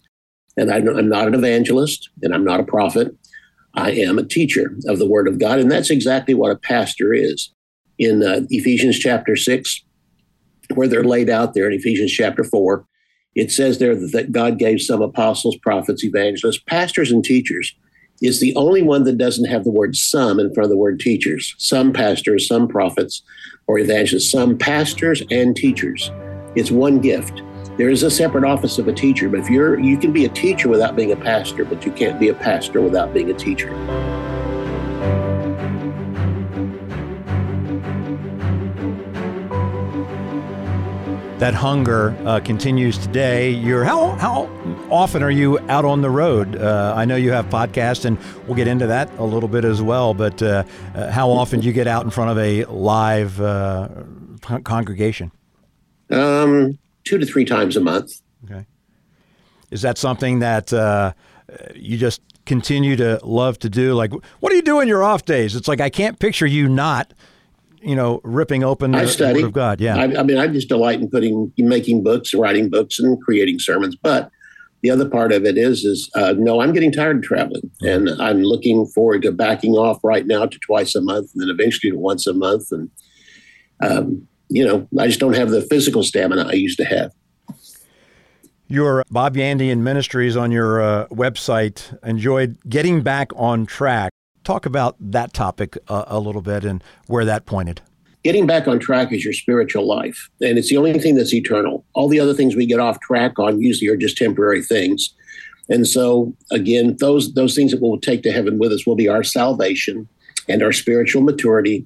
And 0.57 0.71
I 0.71 0.77
am 0.77 1.09
not 1.09 1.27
an 1.27 1.35
evangelist 1.35 2.09
and 2.21 2.33
I'm 2.33 2.44
not 2.44 2.59
a 2.59 2.65
prophet. 2.65 3.15
I 3.75 3.92
am 3.92 4.18
a 4.18 4.25
teacher 4.25 4.75
of 4.88 5.00
the 5.00 5.07
Word 5.07 5.27
of 5.27 5.39
God. 5.39 5.59
And 5.59 5.71
that's 5.71 5.89
exactly 5.89 6.33
what 6.33 6.51
a 6.51 6.57
pastor 6.57 7.13
is. 7.13 7.53
In 7.99 8.23
uh, 8.23 8.41
Ephesians 8.49 8.97
chapter 8.97 9.35
6, 9.35 9.83
where 10.73 10.87
they're 10.87 11.03
laid 11.03 11.29
out 11.29 11.53
there 11.53 11.69
in 11.69 11.77
Ephesians 11.77 12.11
chapter 12.11 12.43
4, 12.43 12.85
it 13.35 13.51
says 13.51 13.77
there 13.77 13.95
that 13.95 14.31
God 14.31 14.57
gave 14.57 14.81
some 14.81 15.01
apostles, 15.01 15.57
prophets, 15.57 16.03
evangelists, 16.03 16.61
pastors, 16.67 17.11
and 17.11 17.23
teachers. 17.23 17.75
Is 18.21 18.41
the 18.41 18.53
only 18.55 18.81
one 18.81 19.05
that 19.05 19.17
doesn't 19.17 19.49
have 19.49 19.63
the 19.63 19.71
word 19.71 19.95
some 19.95 20.39
in 20.39 20.53
front 20.53 20.65
of 20.65 20.69
the 20.69 20.77
word 20.77 20.99
teachers. 20.99 21.55
Some 21.57 21.93
pastors, 21.93 22.47
some 22.47 22.67
prophets, 22.67 23.21
or 23.67 23.79
evangelists, 23.79 24.29
some 24.29 24.57
pastors 24.57 25.23
and 25.31 25.55
teachers. 25.55 26.11
It's 26.55 26.71
one 26.71 26.99
gift. 26.99 27.41
There 27.77 27.89
is 27.89 28.03
a 28.03 28.11
separate 28.11 28.43
office 28.43 28.77
of 28.77 28.89
a 28.89 28.93
teacher, 28.93 29.29
but 29.29 29.39
if 29.39 29.49
you're 29.49 29.79
you 29.79 29.97
can 29.97 30.11
be 30.11 30.25
a 30.25 30.29
teacher 30.29 30.67
without 30.67 30.97
being 30.97 31.13
a 31.13 31.15
pastor, 31.15 31.63
but 31.63 31.85
you 31.85 31.93
can't 31.93 32.19
be 32.19 32.27
a 32.27 32.33
pastor 32.33 32.81
without 32.81 33.13
being 33.13 33.29
a 33.29 33.33
teacher. 33.33 33.69
That 41.39 41.53
hunger 41.53 42.18
uh, 42.25 42.41
continues 42.41 42.97
today. 42.97 43.50
You're 43.50 43.86
how 43.86 44.09
how 44.18 44.50
often 44.89 45.24
are 45.24 45.31
you 45.31 45.57
out 45.69 45.86
on 45.86 46.01
the 46.01 46.09
road? 46.09 46.57
Uh, 46.57 46.94
I 46.94 47.06
know 47.06 47.15
you 47.15 47.31
have 47.31 47.45
podcasts, 47.45 48.03
and 48.03 48.18
we'll 48.45 48.57
get 48.57 48.68
into 48.68 48.88
that 48.88 49.09
a 49.18 49.24
little 49.24 49.47
bit 49.47 49.63
as 49.63 49.81
well. 49.81 50.13
But 50.13 50.41
uh, 50.41 50.65
uh 50.94 51.09
how 51.09 51.30
often 51.30 51.62
do 51.62 51.68
you 51.68 51.71
get 51.71 51.88
out 51.88 52.03
in 52.03 52.12
front 52.12 52.31
of 52.31 52.38
a 52.38 52.65
live 52.65 53.39
uh, 53.39 53.87
congregation? 54.66 55.31
Um, 56.09 56.78
two 57.06 57.18
to 57.18 57.25
three 57.25 57.45
times 57.45 57.78
a 57.78 57.81
month. 57.81 58.21
Okay. 58.44 58.66
Is 59.71 59.81
that 59.81 59.97
something 59.97 60.40
that 60.40 60.73
uh, 60.73 61.13
you 61.73 61.97
just 61.97 62.21
continue 62.45 62.97
to 62.97 63.18
love 63.23 63.59
to 63.59 63.69
do? 63.69 63.94
Like, 63.94 64.11
what 64.42 64.49
do 64.49 64.57
you 64.57 64.61
do 64.61 64.81
in 64.81 64.90
your 64.90 65.04
off 65.04 65.23
days? 65.23 65.56
It's 65.56 65.69
like 65.69 65.80
I 65.80 65.90
can't 65.90 66.19
picture 66.19 66.47
you 66.47 66.68
not, 66.68 67.13
you 67.81 67.95
know, 67.95 68.21
ripping 68.24 68.64
open 68.64 68.92
the, 68.92 69.00
I 69.00 69.06
study. 69.06 69.33
the 69.33 69.42
Word 69.42 69.48
of 69.48 69.54
God. 69.54 69.81
Yeah. 69.81 69.98
I, 69.98 70.19
I, 70.19 70.24
mean, 70.24 70.38
I 70.38 70.48
just 70.48 70.69
delight 70.69 71.00
in 71.00 71.09
putting, 71.09 71.52
making 71.57 72.04
books, 72.04 72.33
writing 72.33 72.69
books, 72.69 73.00
and 73.00 73.21
creating 73.21 73.59
sermons. 73.59 73.95
But 73.95 74.31
the 74.81 74.92
other 74.92 75.09
part 75.09 75.31
of 75.31 75.45
it 75.45 75.57
is, 75.57 75.83
is 75.83 76.09
uh, 76.16 76.33
no, 76.38 76.62
I'm 76.62 76.74
getting 76.74 76.92
tired 76.92 77.18
of 77.18 77.24
traveling, 77.24 77.69
and 77.81 78.09
I'm 78.21 78.44
looking 78.44 78.86
forward 78.88 79.24
to 79.24 79.31
backing 79.31 79.74
off 79.74 80.00
right 80.04 80.26
now 80.26 80.45
to 80.45 80.59
twice 80.59 80.95
a 80.95 81.02
month, 81.02 81.31
and 81.33 81.42
then 81.42 81.50
eventually 81.50 81.92
to 81.92 81.98
once 81.98 82.28
a 82.28 82.33
month, 82.33 82.71
and 82.71 82.90
um, 83.81 84.28
you 84.50 84.66
know, 84.66 84.88
I 84.98 85.07
just 85.07 85.19
don't 85.19 85.36
have 85.36 85.52
the 85.52 85.62
physical 85.62 86.04
stamina 86.04 86.48
I 86.48 86.54
used 86.54 86.78
to 86.78 86.86
have. 86.86 87.12
Your 88.68 89.04
Bob 89.09 89.36
Yandian 89.36 89.80
Ministries 89.80 90.38
on 90.38 90.52
your 90.52 90.81
uh, 90.81 91.07
website 91.07 91.98
enjoyed 92.06 92.57
getting 92.69 93.02
back 93.02 93.31
on 93.36 93.66
track. 93.66 94.12
Talk 94.49 94.65
about 94.65 94.95
that 94.99 95.31
topic 95.31 95.77
uh, 95.89 96.06
a 96.07 96.19
little 96.19 96.41
bit 96.41 96.63
and 96.63 96.83
where 97.06 97.23
that 97.23 97.45
pointed. 97.45 97.81
Getting 98.23 98.47
back 98.47 98.68
on 98.68 98.79
track 98.79 99.13
is 99.13 99.23
your 99.23 99.31
spiritual 99.31 99.85
life, 99.85 100.27
and 100.41 100.57
it's 100.57 100.69
the 100.69 100.77
only 100.77 100.97
thing 100.97 101.13
that's 101.13 101.35
eternal. 101.35 101.85
All 101.94 102.07
the 102.07 102.19
other 102.19 102.33
things 102.33 102.56
we 102.56 102.65
get 102.65 102.79
off 102.79 102.99
track 102.99 103.37
on 103.37 103.61
usually 103.61 103.91
are 103.91 103.95
just 103.95 104.18
temporary 104.18 104.63
things. 104.63 105.13
And 105.69 105.87
so, 105.87 106.35
again, 106.49 106.97
those 106.99 107.35
those 107.35 107.53
things 107.56 107.69
that 107.69 107.79
we'll 107.79 107.99
take 107.99 108.23
to 108.23 108.31
heaven 108.31 108.57
with 108.57 108.71
us 108.71 108.87
will 108.87 108.95
be 108.95 109.07
our 109.07 109.23
salvation 109.23 110.09
and 110.47 110.63
our 110.63 110.71
spiritual 110.71 111.21
maturity 111.21 111.85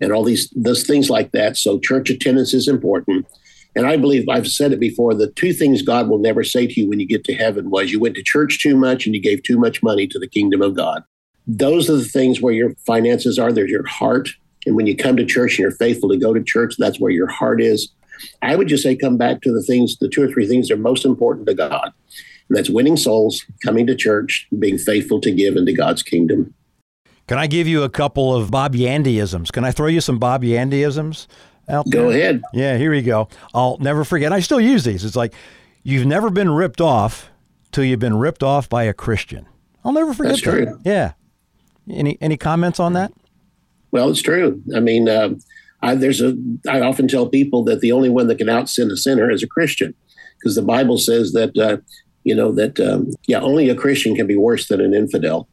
and 0.00 0.10
all 0.10 0.24
these 0.24 0.48
those 0.56 0.86
things 0.86 1.10
like 1.10 1.32
that. 1.32 1.58
So 1.58 1.78
church 1.78 2.08
attendance 2.08 2.54
is 2.54 2.68
important. 2.68 3.26
And 3.76 3.86
I 3.86 3.98
believe 3.98 4.26
I've 4.30 4.48
said 4.48 4.72
it 4.72 4.80
before, 4.80 5.12
the 5.12 5.30
two 5.32 5.52
things 5.52 5.82
God 5.82 6.08
will 6.08 6.20
never 6.20 6.42
say 6.42 6.68
to 6.68 6.80
you 6.80 6.88
when 6.88 7.00
you 7.00 7.06
get 7.06 7.24
to 7.24 7.34
heaven 7.34 7.68
was 7.68 7.92
you 7.92 8.00
went 8.00 8.14
to 8.14 8.22
church 8.22 8.62
too 8.62 8.78
much 8.78 9.04
and 9.04 9.14
you 9.14 9.20
gave 9.20 9.42
too 9.42 9.58
much 9.58 9.82
money 9.82 10.06
to 10.06 10.18
the 10.18 10.26
kingdom 10.26 10.62
of 10.62 10.74
God. 10.74 11.02
Those 11.48 11.88
are 11.88 11.96
the 11.96 12.04
things 12.04 12.40
where 12.42 12.52
your 12.52 12.74
finances 12.86 13.38
are, 13.38 13.50
there's 13.52 13.70
your 13.70 13.86
heart. 13.86 14.28
And 14.66 14.76
when 14.76 14.86
you 14.86 14.94
come 14.94 15.16
to 15.16 15.24
church 15.24 15.52
and 15.52 15.60
you're 15.60 15.70
faithful 15.70 16.10
to 16.10 16.16
go 16.16 16.34
to 16.34 16.42
church, 16.42 16.74
that's 16.78 17.00
where 17.00 17.10
your 17.10 17.26
heart 17.26 17.60
is. 17.62 17.90
I 18.42 18.54
would 18.54 18.68
just 18.68 18.82
say 18.82 18.94
come 18.94 19.16
back 19.16 19.40
to 19.42 19.52
the 19.52 19.62
things, 19.62 19.96
the 19.98 20.08
two 20.08 20.22
or 20.22 20.28
three 20.28 20.46
things 20.46 20.68
that 20.68 20.74
are 20.74 20.78
most 20.78 21.04
important 21.04 21.46
to 21.46 21.54
God. 21.54 21.92
And 22.48 22.56
that's 22.56 22.68
winning 22.68 22.96
souls, 22.96 23.44
coming 23.64 23.86
to 23.86 23.94
church, 23.94 24.46
being 24.58 24.76
faithful 24.76 25.20
to 25.22 25.30
give 25.30 25.56
into 25.56 25.72
God's 25.72 26.02
kingdom. 26.02 26.52
Can 27.26 27.38
I 27.38 27.46
give 27.46 27.66
you 27.66 27.82
a 27.82 27.90
couple 27.90 28.34
of 28.34 28.50
Bob 28.50 28.74
Yandyisms? 28.74 29.52
Can 29.52 29.64
I 29.64 29.70
throw 29.70 29.86
you 29.86 30.00
some 30.00 30.18
Bob 30.18 30.42
Yandyisms 30.42 31.26
out 31.68 31.84
there? 31.88 32.02
Go 32.02 32.10
ahead. 32.10 32.42
Yeah, 32.52 32.76
here 32.76 32.90
we 32.90 33.02
go. 33.02 33.28
I'll 33.54 33.78
never 33.78 34.04
forget. 34.04 34.32
I 34.32 34.40
still 34.40 34.60
use 34.60 34.84
these. 34.84 35.04
It's 35.04 35.16
like, 35.16 35.34
you've 35.82 36.06
never 36.06 36.30
been 36.30 36.50
ripped 36.50 36.80
off 36.80 37.30
till 37.70 37.84
you've 37.84 38.00
been 38.00 38.16
ripped 38.18 38.42
off 38.42 38.68
by 38.68 38.84
a 38.84 38.94
Christian. 38.94 39.46
I'll 39.84 39.92
never 39.92 40.12
forget 40.12 40.32
That's 40.32 40.44
that. 40.44 40.50
true. 40.50 40.80
Yeah. 40.84 41.12
Any 41.90 42.18
any 42.20 42.36
comments 42.36 42.80
on 42.80 42.92
that? 42.94 43.12
Well, 43.90 44.10
it's 44.10 44.22
true. 44.22 44.62
I 44.74 44.80
mean, 44.80 45.08
uh, 45.08 45.30
I, 45.82 45.94
there's 45.94 46.20
a. 46.20 46.36
I 46.68 46.80
often 46.80 47.08
tell 47.08 47.28
people 47.28 47.64
that 47.64 47.80
the 47.80 47.92
only 47.92 48.10
one 48.10 48.26
that 48.26 48.38
can 48.38 48.48
out 48.48 48.68
sin 48.68 48.90
a 48.90 48.96
sinner 48.96 49.30
is 49.30 49.42
a 49.42 49.46
Christian, 49.46 49.94
because 50.38 50.54
the 50.54 50.62
Bible 50.62 50.98
says 50.98 51.32
that 51.32 51.56
uh, 51.56 51.78
you 52.24 52.34
know 52.34 52.52
that 52.52 52.78
um, 52.80 53.10
yeah, 53.26 53.40
only 53.40 53.68
a 53.68 53.74
Christian 53.74 54.14
can 54.14 54.26
be 54.26 54.36
worse 54.36 54.68
than 54.68 54.80
an 54.80 54.94
infidel. 54.94 55.48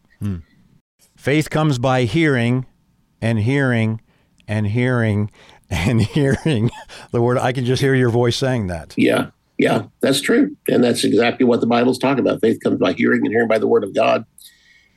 Faith 1.25 1.49
comes 1.49 1.79
by 1.79 2.03
hearing 2.03 2.67
and 3.19 3.39
hearing 3.39 3.99
and 4.47 4.67
hearing 4.67 5.31
and 5.71 5.99
hearing 5.99 6.69
the 7.11 7.19
word. 7.19 7.39
I 7.39 7.51
can 7.51 7.65
just 7.65 7.81
hear 7.81 7.95
your 7.95 8.11
voice 8.11 8.37
saying 8.37 8.67
that. 8.67 8.93
Yeah, 8.95 9.31
yeah, 9.57 9.85
that's 10.01 10.21
true, 10.21 10.55
and 10.67 10.83
that's 10.83 11.03
exactly 11.03 11.45
what 11.45 11.61
the 11.61 11.67
Bible's 11.67 11.97
talking 11.97 12.19
about. 12.19 12.41
Faith 12.41 12.59
comes 12.63 12.79
by 12.79 12.93
hearing, 12.93 13.21
and 13.25 13.33
hearing 13.33 13.47
by 13.47 13.57
the 13.57 13.67
word 13.67 13.83
of 13.83 13.95
God. 13.95 14.23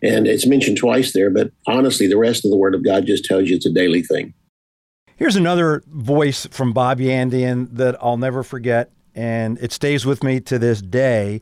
And 0.02 0.26
it's 0.26 0.46
mentioned 0.46 0.76
twice 0.76 1.12
there, 1.12 1.30
but 1.30 1.50
honestly, 1.66 2.06
the 2.06 2.16
rest 2.16 2.44
of 2.44 2.50
the 2.50 2.56
word 2.56 2.74
of 2.74 2.84
God 2.84 3.06
just 3.06 3.24
tells 3.24 3.48
you 3.48 3.56
it's 3.56 3.66
a 3.66 3.72
daily 3.72 4.02
thing. 4.02 4.32
Here's 5.16 5.34
another 5.36 5.82
voice 5.88 6.46
from 6.50 6.72
Bob 6.72 7.00
Yandian 7.00 7.68
that 7.72 7.96
I'll 8.00 8.16
never 8.16 8.44
forget, 8.44 8.92
and 9.14 9.58
it 9.60 9.72
stays 9.72 10.06
with 10.06 10.22
me 10.22 10.38
to 10.40 10.58
this 10.58 10.80
day. 10.80 11.40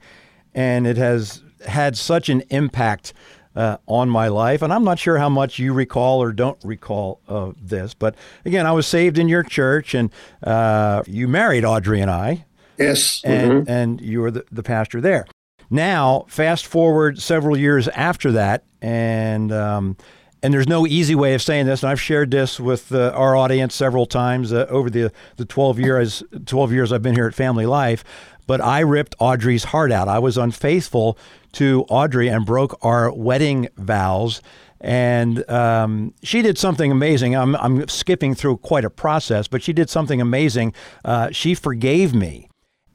And 0.54 0.86
it 0.86 0.96
has 0.96 1.42
had 1.66 1.98
such 1.98 2.30
an 2.30 2.42
impact 2.48 3.12
uh, 3.54 3.76
on 3.86 4.08
my 4.08 4.28
life. 4.28 4.62
And 4.62 4.72
I'm 4.72 4.84
not 4.84 4.98
sure 4.98 5.18
how 5.18 5.28
much 5.28 5.58
you 5.58 5.74
recall 5.74 6.22
or 6.22 6.32
don't 6.32 6.58
recall 6.64 7.20
of 7.26 7.54
this, 7.68 7.92
but 7.92 8.14
again, 8.46 8.66
I 8.66 8.72
was 8.72 8.86
saved 8.86 9.18
in 9.18 9.28
your 9.28 9.42
church, 9.42 9.94
and 9.94 10.10
uh, 10.42 11.02
you 11.06 11.28
married 11.28 11.64
Audrey 11.64 12.00
and 12.00 12.10
I, 12.10 12.46
Yes. 12.78 13.20
and 13.24 13.66
mhm. 13.66 13.68
and 13.68 14.00
you 14.00 14.20
were 14.20 14.30
the, 14.30 14.44
the 14.50 14.62
pastor 14.62 15.00
there. 15.02 15.26
Now, 15.70 16.24
fast 16.28 16.66
forward 16.66 17.20
several 17.20 17.56
years 17.56 17.88
after 17.88 18.32
that, 18.32 18.64
and 18.80 19.52
um, 19.52 19.96
and 20.42 20.54
there's 20.54 20.68
no 20.68 20.86
easy 20.86 21.14
way 21.14 21.34
of 21.34 21.42
saying 21.42 21.66
this, 21.66 21.82
and 21.82 21.90
I've 21.90 22.00
shared 22.00 22.30
this 22.30 22.60
with 22.60 22.92
uh, 22.92 23.10
our 23.14 23.34
audience 23.34 23.74
several 23.74 24.06
times 24.06 24.52
uh, 24.52 24.66
over 24.68 24.90
the 24.90 25.12
the 25.36 25.44
12 25.44 25.80
years 25.80 26.22
12 26.44 26.72
years 26.72 26.92
I've 26.92 27.02
been 27.02 27.14
here 27.14 27.26
at 27.26 27.34
Family 27.34 27.66
Life. 27.66 28.04
But 28.46 28.60
I 28.60 28.80
ripped 28.80 29.16
Audrey's 29.18 29.64
heart 29.64 29.90
out. 29.90 30.06
I 30.06 30.20
was 30.20 30.38
unfaithful 30.38 31.18
to 31.52 31.84
Audrey 31.88 32.28
and 32.28 32.46
broke 32.46 32.78
our 32.84 33.12
wedding 33.12 33.68
vows. 33.76 34.40
And 34.80 35.48
um, 35.50 36.14
she 36.22 36.42
did 36.42 36.56
something 36.58 36.92
amazing. 36.92 37.34
I'm, 37.34 37.56
I'm 37.56 37.88
skipping 37.88 38.36
through 38.36 38.58
quite 38.58 38.84
a 38.84 38.90
process, 38.90 39.48
but 39.48 39.62
she 39.62 39.72
did 39.72 39.90
something 39.90 40.20
amazing. 40.20 40.74
Uh, 41.04 41.30
she 41.32 41.54
forgave 41.54 42.14
me 42.14 42.48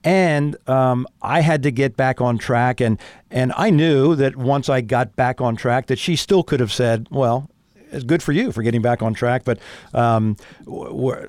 and 0.03 0.55
um, 0.67 1.07
I 1.21 1.41
had 1.41 1.63
to 1.63 1.71
get 1.71 1.95
back 1.95 2.21
on 2.21 2.37
track. 2.37 2.81
And 2.81 2.97
and 3.29 3.53
I 3.55 3.69
knew 3.69 4.15
that 4.15 4.35
once 4.35 4.69
I 4.69 4.81
got 4.81 5.15
back 5.15 5.41
on 5.41 5.55
track, 5.55 5.87
that 5.87 5.99
she 5.99 6.15
still 6.15 6.43
could 6.43 6.59
have 6.59 6.71
said, 6.71 7.07
"Well, 7.11 7.49
it's 7.91 8.03
good 8.03 8.23
for 8.23 8.31
you 8.31 8.51
for 8.51 8.63
getting 8.63 8.81
back 8.81 9.01
on 9.01 9.13
track, 9.13 9.43
but 9.43 9.59
um, 9.93 10.37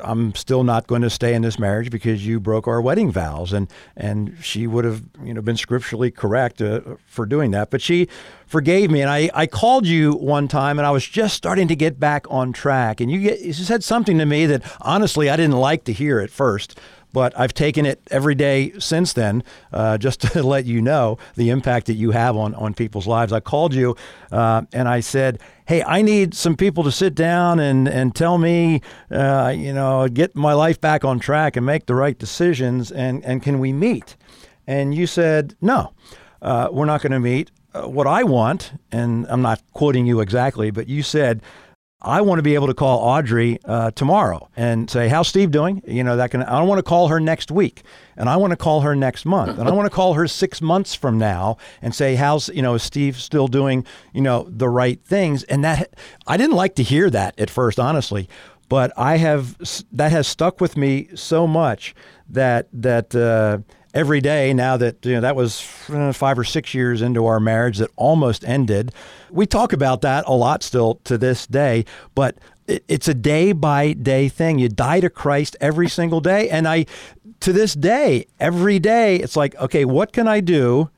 I'm 0.03 0.35
still 0.35 0.65
not 0.65 0.87
going 0.87 1.03
to 1.03 1.11
stay 1.11 1.35
in 1.35 1.43
this 1.43 1.59
marriage 1.59 1.91
because 1.91 2.27
you 2.27 2.41
broke 2.41 2.67
our 2.67 2.81
wedding 2.81 3.13
vows." 3.13 3.53
And 3.53 3.69
and 3.97 4.37
she 4.41 4.67
would 4.67 4.85
have 4.85 5.03
you 5.23 5.35
know 5.35 5.43
been 5.43 5.57
scripturally 5.57 6.11
correct 6.11 6.63
uh, 6.63 6.81
for 7.07 7.27
doing 7.27 7.51
that, 7.51 7.71
but 7.71 7.83
she 7.83 8.09
forgave 8.47 8.91
me. 8.91 9.03
And 9.03 9.11
I, 9.11 9.31
I 9.35 9.47
called 9.47 9.87
you 9.87 10.13
one 10.13 10.49
time, 10.49 10.79
and 10.79 10.87
I 10.87 10.91
was 10.91 11.07
just 11.07 11.37
starting 11.37 11.69
to 11.69 11.77
get 11.77 12.01
back 12.01 12.27
on 12.31 12.53
track, 12.53 13.01
and 13.01 13.11
you, 13.11 13.21
get, 13.21 13.41
you 13.41 13.53
said 13.53 13.85
something 13.85 14.19
to 14.19 14.27
me 14.27 14.47
that 14.47 14.63
honestly 14.81 15.29
I 15.29 15.37
didn't 15.37 15.57
like 15.57 15.85
to 15.85 15.93
hear 15.93 16.21
at 16.21 16.31
first 16.31 16.79
but 17.13 17.39
I've 17.39 17.55
taken 17.55 17.87
it 17.87 18.01
every 18.11 18.35
day 18.35 18.73
since 18.79 19.13
then, 19.13 19.45
uh, 19.73 19.99
just 19.99 20.21
to 20.33 20.43
let 20.43 20.65
you 20.65 20.81
know 20.81 21.19
the 21.37 21.51
impact 21.51 21.87
that 21.87 21.95
you 21.95 22.11
have 22.13 22.37
on, 22.37 22.55
on 22.55 22.75
people's 22.75 23.07
lives. 23.07 23.33
I 23.33 23.41
called 23.41 23.75
you 23.75 23.97
uh, 24.31 24.63
and 24.73 24.89
I 24.89 25.01
said, 25.01 25.41
Hey, 25.67 25.83
I 25.85 26.03
need 26.03 26.35
some 26.35 26.57
people 26.57 26.83
to 26.85 26.93
sit 26.93 27.15
down 27.15 27.61
and, 27.61 27.89
and 27.89 28.15
tell 28.15 28.37
me, 28.37 28.83
uh, 29.11 29.55
you 29.57 29.73
know, 29.73 30.09
get 30.09 30.35
my 30.35 30.55
life 30.55 30.81
back 30.81 31.05
on 31.05 31.21
track 31.21 31.57
and 31.57 31.65
make 31.65 31.87
the 31.87 31.95
right 31.95 32.19
decisions. 32.19 32.91
And, 32.91 33.25
and 33.25 33.43
can 33.43 33.59
we 33.61 33.73
meet? 33.73 34.17
And 34.67 34.95
you 34.95 35.07
said, 35.07 35.55
No, 35.61 35.93
uh, 36.41 36.69
we're 36.71 36.87
not 36.87 37.03
going 37.03 37.13
to 37.13 37.21
meet. 37.21 37.51
Uh, 37.75 37.89
what 37.89 38.07
I 38.07 38.23
want, 38.23 38.73
and 38.91 39.27
I'm 39.29 39.41
not 39.41 39.63
quoting 39.73 40.05
you 40.05 40.21
exactly, 40.21 40.71
but 40.71 40.89
you 40.89 41.03
said, 41.03 41.41
I 42.03 42.21
want 42.21 42.41
to 42.41 42.43
be 42.43 42.55
able 42.55 42.67
to 42.67 42.75
call 42.75 42.99
Audrey 42.99 43.59
uh, 43.65 43.93
tomorrow 43.93 44.49
and 44.57 44.91
say, 44.91 45.09
"How's 45.09 45.29
Steve 45.29 45.53
doing?" 45.53 45.83
You 45.87 46.03
know 46.03 46.17
that 46.17 46.33
can. 46.33 46.43
I 46.43 46.61
want 46.63 46.81
to 46.81 46.83
call 46.83 47.09
her 47.09 47.21
next 47.21 47.51
week, 47.51 47.83
and 48.17 48.29
I 48.29 48.37
want 48.37 48.51
to 48.51 48.57
call 48.57 48.81
her 48.81 48.97
next 48.97 49.25
month, 49.25 49.59
and 49.59 49.69
I 49.69 49.73
want 49.73 49.87
to 49.87 49.95
call 49.95 50.15
her 50.15 50.27
six 50.27 50.61
months 50.61 50.95
from 50.95 51.17
now 51.17 51.59
and 51.81 51.95
say, 51.95 52.17
"How's 52.17 52.49
you 52.49 52.61
know 52.61 52.75
is 52.75 52.83
Steve 52.83 53.21
still 53.21 53.47
doing 53.47 53.87
you 54.13 54.21
know 54.21 54.47
the 54.49 54.69
right 54.69 55.01
things?" 55.05 55.45
And 55.45 55.65
that 55.65 55.95
I 56.27 56.37
didn't 56.37 56.57
like 56.57 56.75
to 56.77 56.83
hear 56.83 57.09
that 57.11 57.39
at 57.39 57.51
first, 57.51 57.79
honestly, 57.79 58.29
but 58.69 58.93
I 58.97 59.19
have 59.19 59.57
that 59.93 60.11
has 60.11 60.27
stuck 60.27 60.61
with 60.61 60.77
me 60.77 61.09
so 61.15 61.47
much 61.47 61.95
that 62.29 62.69
that. 62.73 63.15
Uh, 63.15 63.59
every 63.95 64.21
day 64.21 64.53
now 64.55 64.77
that 64.77 65.05
you 65.05 65.15
know 65.15 65.21
that 65.21 65.37
was 65.37 65.67
uh, 65.91 66.13
five 66.13 66.39
or 66.39 66.45
six 66.45 66.75
years 66.75 67.03
into 67.03 67.27
our 67.27 67.41
marriage 67.41 67.79
that 67.79 67.91
almost 67.97 68.45
ended. 68.45 68.93
We 69.31 69.47
talk 69.47 69.73
about 69.73 70.01
that 70.03 70.25
a 70.27 70.33
lot 70.33 70.63
still 70.63 70.97
to 71.05 71.19
this 71.19 71.47
day 71.47 71.85
but 72.15 72.39
it's 72.67 73.09
a 73.09 73.15
day 73.15 73.53
by 73.53 73.93
day 73.93 74.29
thing. 74.29 74.59
You 74.59 74.69
die 74.69 75.01
to 75.01 75.11
christ 75.11 75.57
every 75.61 75.89
single 75.89 76.21
day. 76.21 76.49
And 76.49 76.67
i 76.69 76.87
to 77.41 77.53
this 77.53 77.75
day 77.75 78.27
every 78.39 78.79
day 78.79 79.17
it's 79.17 79.35
like 79.35 79.57
okay 79.57 79.85
what 79.85 80.13
can 80.13 80.29
i 80.29 80.39
do 80.39 80.89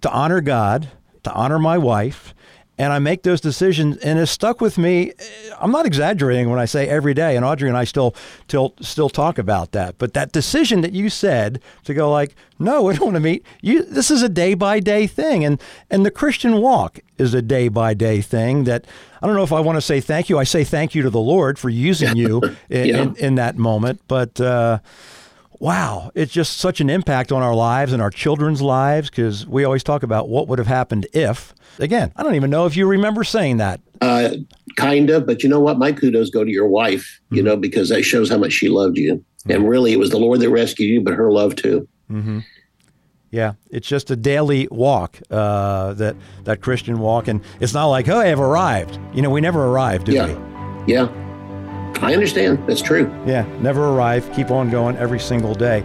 to 0.00 0.10
honor 0.12 0.40
god 0.40 0.88
to 1.24 1.32
honor 1.32 1.58
my 1.58 1.76
wife 1.76 2.32
and 2.78 2.92
I 2.92 2.98
make 3.00 3.22
those 3.24 3.40
decisions, 3.40 3.96
and 3.98 4.18
it's 4.18 4.30
stuck 4.30 4.60
with 4.60 4.78
me. 4.78 5.12
I'm 5.58 5.72
not 5.72 5.84
exaggerating 5.84 6.48
when 6.48 6.60
I 6.60 6.64
say 6.64 6.88
every 6.88 7.12
day, 7.12 7.34
and 7.36 7.44
Audrey 7.44 7.68
and 7.68 7.76
I 7.76 7.84
still 7.84 8.14
still 8.46 8.74
still 8.80 9.08
talk 9.08 9.36
about 9.38 9.72
that. 9.72 9.98
But 9.98 10.14
that 10.14 10.32
decision 10.32 10.80
that 10.82 10.92
you 10.92 11.10
said 11.10 11.60
to 11.84 11.94
go 11.94 12.10
like, 12.10 12.36
no, 12.58 12.82
we 12.84 12.94
don't 12.94 13.04
want 13.06 13.14
to 13.16 13.20
meet 13.20 13.44
you. 13.60 13.82
This 13.82 14.10
is 14.10 14.22
a 14.22 14.28
day 14.28 14.54
by 14.54 14.80
day 14.80 15.06
thing, 15.06 15.44
and 15.44 15.60
and 15.90 16.06
the 16.06 16.10
Christian 16.10 16.58
walk 16.60 17.00
is 17.18 17.34
a 17.34 17.42
day 17.42 17.68
by 17.68 17.94
day 17.94 18.20
thing. 18.20 18.64
That 18.64 18.86
I 19.20 19.26
don't 19.26 19.34
know 19.34 19.42
if 19.42 19.52
I 19.52 19.60
want 19.60 19.76
to 19.76 19.82
say 19.82 20.00
thank 20.00 20.28
you. 20.28 20.38
I 20.38 20.44
say 20.44 20.62
thank 20.64 20.94
you 20.94 21.02
to 21.02 21.10
the 21.10 21.20
Lord 21.20 21.58
for 21.58 21.68
using 21.70 22.16
you 22.22 22.40
in, 22.70 22.86
Yeah. 22.86 23.02
in, 23.02 23.16
in 23.16 23.34
that 23.36 23.56
moment, 23.58 24.00
but. 24.08 24.40
Uh, 24.40 24.78
Wow, 25.60 26.12
it's 26.14 26.32
just 26.32 26.58
such 26.58 26.80
an 26.80 26.88
impact 26.88 27.32
on 27.32 27.42
our 27.42 27.54
lives 27.54 27.92
and 27.92 28.00
our 28.00 28.10
children's 28.10 28.62
lives 28.62 29.10
because 29.10 29.44
we 29.46 29.64
always 29.64 29.82
talk 29.82 30.04
about 30.04 30.28
what 30.28 30.46
would 30.46 30.58
have 30.60 30.68
happened 30.68 31.06
if. 31.12 31.52
Again, 31.80 32.12
I 32.16 32.22
don't 32.22 32.36
even 32.36 32.50
know 32.50 32.66
if 32.66 32.76
you 32.76 32.86
remember 32.86 33.24
saying 33.24 33.56
that. 33.56 33.80
Uh, 34.00 34.30
kind 34.76 35.10
of, 35.10 35.26
but 35.26 35.42
you 35.42 35.48
know 35.48 35.58
what? 35.58 35.76
My 35.78 35.90
kudos 35.92 36.30
go 36.30 36.44
to 36.44 36.50
your 36.50 36.68
wife, 36.68 37.20
you 37.30 37.42
know, 37.42 37.56
because 37.56 37.88
that 37.88 38.04
shows 38.04 38.30
how 38.30 38.38
much 38.38 38.52
she 38.52 38.68
loved 38.68 38.96
you. 38.98 39.24
And 39.48 39.68
really, 39.68 39.92
it 39.92 39.98
was 39.98 40.10
the 40.10 40.18
Lord 40.18 40.40
that 40.40 40.50
rescued 40.50 40.88
you, 40.90 41.00
but 41.00 41.14
her 41.14 41.32
love 41.32 41.56
too. 41.56 41.88
Mm-hmm. 42.10 42.40
Yeah, 43.30 43.54
it's 43.70 43.86
just 43.88 44.10
a 44.10 44.16
daily 44.16 44.68
walk, 44.70 45.18
uh, 45.30 45.92
that 45.94 46.16
that 46.44 46.60
Christian 46.60 46.98
walk, 46.98 47.28
and 47.28 47.42
it's 47.60 47.74
not 47.74 47.86
like, 47.86 48.08
oh, 48.08 48.18
I've 48.18 48.40
arrived. 48.40 48.98
You 49.12 49.22
know, 49.22 49.30
we 49.30 49.40
never 49.40 49.66
arrive, 49.66 50.04
do 50.04 50.12
Yeah. 50.12 50.26
we? 50.86 50.94
Yeah. 50.94 51.08
I 52.00 52.12
understand. 52.14 52.66
That's 52.66 52.82
true. 52.82 53.10
Yeah, 53.26 53.44
never 53.60 53.88
arrive. 53.88 54.30
Keep 54.34 54.50
on 54.50 54.70
going 54.70 54.96
every 54.96 55.20
single 55.20 55.54
day. 55.54 55.82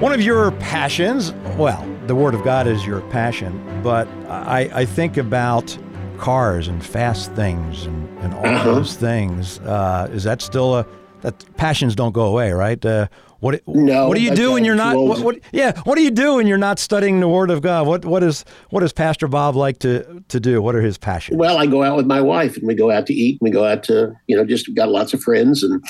One 0.00 0.12
of 0.12 0.20
your 0.20 0.50
passions, 0.52 1.32
well, 1.56 1.86
the 2.08 2.14
Word 2.16 2.34
of 2.34 2.42
God 2.42 2.66
is 2.66 2.84
your 2.84 3.02
passion, 3.02 3.80
but 3.84 4.08
I, 4.28 4.68
I 4.74 4.84
think 4.84 5.16
about 5.16 5.78
cars 6.18 6.66
and 6.66 6.84
fast 6.84 7.32
things 7.34 7.86
and, 7.86 8.18
and 8.18 8.34
all 8.34 8.44
Uh-huh. 8.46 8.64
those 8.74 8.96
things. 8.96 9.60
Uh, 9.60 10.08
is 10.12 10.24
that 10.24 10.42
still 10.42 10.74
a 10.76 10.86
that 11.20 11.44
passions 11.56 11.94
don't 11.94 12.10
go 12.12 12.22
away, 12.26 12.50
right? 12.50 12.84
Uh, 12.84 13.06
what 13.42 13.60
No, 13.66 14.06
what 14.06 14.16
do 14.16 14.22
you 14.22 14.36
do 14.36 14.52
when 14.52 14.64
you're 14.64 14.76
not? 14.76 14.96
What, 14.96 15.18
what, 15.18 15.38
yeah, 15.50 15.76
what 15.80 15.96
do 15.96 16.02
you 16.02 16.12
do 16.12 16.36
when 16.36 16.46
you're 16.46 16.58
not 16.58 16.78
studying 16.78 17.18
the 17.18 17.26
Word 17.26 17.50
of 17.50 17.60
God? 17.60 17.88
What 17.88 18.04
what 18.04 18.22
is 18.22 18.44
what 18.70 18.80
does 18.80 18.92
Pastor 18.92 19.26
Bob 19.26 19.56
like 19.56 19.80
to 19.80 20.22
to 20.28 20.38
do? 20.38 20.62
What 20.62 20.76
are 20.76 20.80
his 20.80 20.96
passions? 20.96 21.38
Well, 21.38 21.58
I 21.58 21.66
go 21.66 21.82
out 21.82 21.96
with 21.96 22.06
my 22.06 22.20
wife 22.20 22.56
and 22.56 22.68
we 22.68 22.76
go 22.76 22.92
out 22.92 23.04
to 23.06 23.12
eat 23.12 23.40
and 23.40 23.48
we 23.48 23.50
go 23.50 23.64
out 23.64 23.82
to, 23.84 24.14
you 24.28 24.36
know, 24.36 24.44
just 24.44 24.72
got 24.76 24.90
lots 24.90 25.12
of 25.12 25.20
friends 25.20 25.64
and 25.64 25.84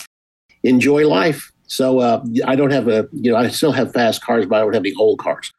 enjoy 0.62 1.06
life. 1.06 1.52
So 1.66 1.98
uh, 1.98 2.24
I 2.46 2.56
don't 2.56 2.70
have 2.70 2.88
a, 2.88 3.06
you 3.12 3.30
know, 3.30 3.36
I 3.36 3.48
still 3.48 3.72
have 3.72 3.92
fast 3.92 4.24
cars, 4.24 4.46
but 4.46 4.56
I 4.56 4.60
don't 4.60 4.72
have 4.72 4.82
any 4.82 4.94
old 4.98 5.18
cars. 5.18 5.52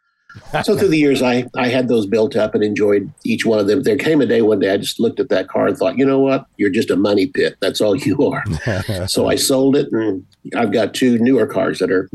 So 0.63 0.77
through 0.77 0.89
the 0.89 0.97
years, 0.97 1.21
I, 1.21 1.45
I 1.55 1.67
had 1.67 1.87
those 1.87 2.05
built 2.05 2.35
up 2.35 2.55
and 2.55 2.63
enjoyed 2.63 3.11
each 3.23 3.45
one 3.45 3.59
of 3.59 3.67
them. 3.67 3.83
There 3.83 3.97
came 3.97 4.21
a 4.21 4.25
day 4.25 4.41
one 4.41 4.59
day 4.59 4.71
I 4.71 4.77
just 4.77 4.99
looked 4.99 5.19
at 5.19 5.29
that 5.29 5.47
car 5.47 5.67
and 5.67 5.77
thought, 5.77 5.97
you 5.97 6.05
know 6.05 6.19
what? 6.19 6.45
You're 6.57 6.69
just 6.69 6.89
a 6.89 6.95
money 6.95 7.27
pit. 7.27 7.57
That's 7.59 7.81
all 7.81 7.95
you 7.95 8.17
are. 8.27 8.43
so 9.07 9.27
I 9.27 9.35
sold 9.35 9.75
it, 9.75 9.91
and 9.91 10.25
I've 10.55 10.71
got 10.71 10.93
two 10.93 11.17
newer 11.19 11.45
cars 11.45 11.79
that 11.79 11.91
are 11.91 12.09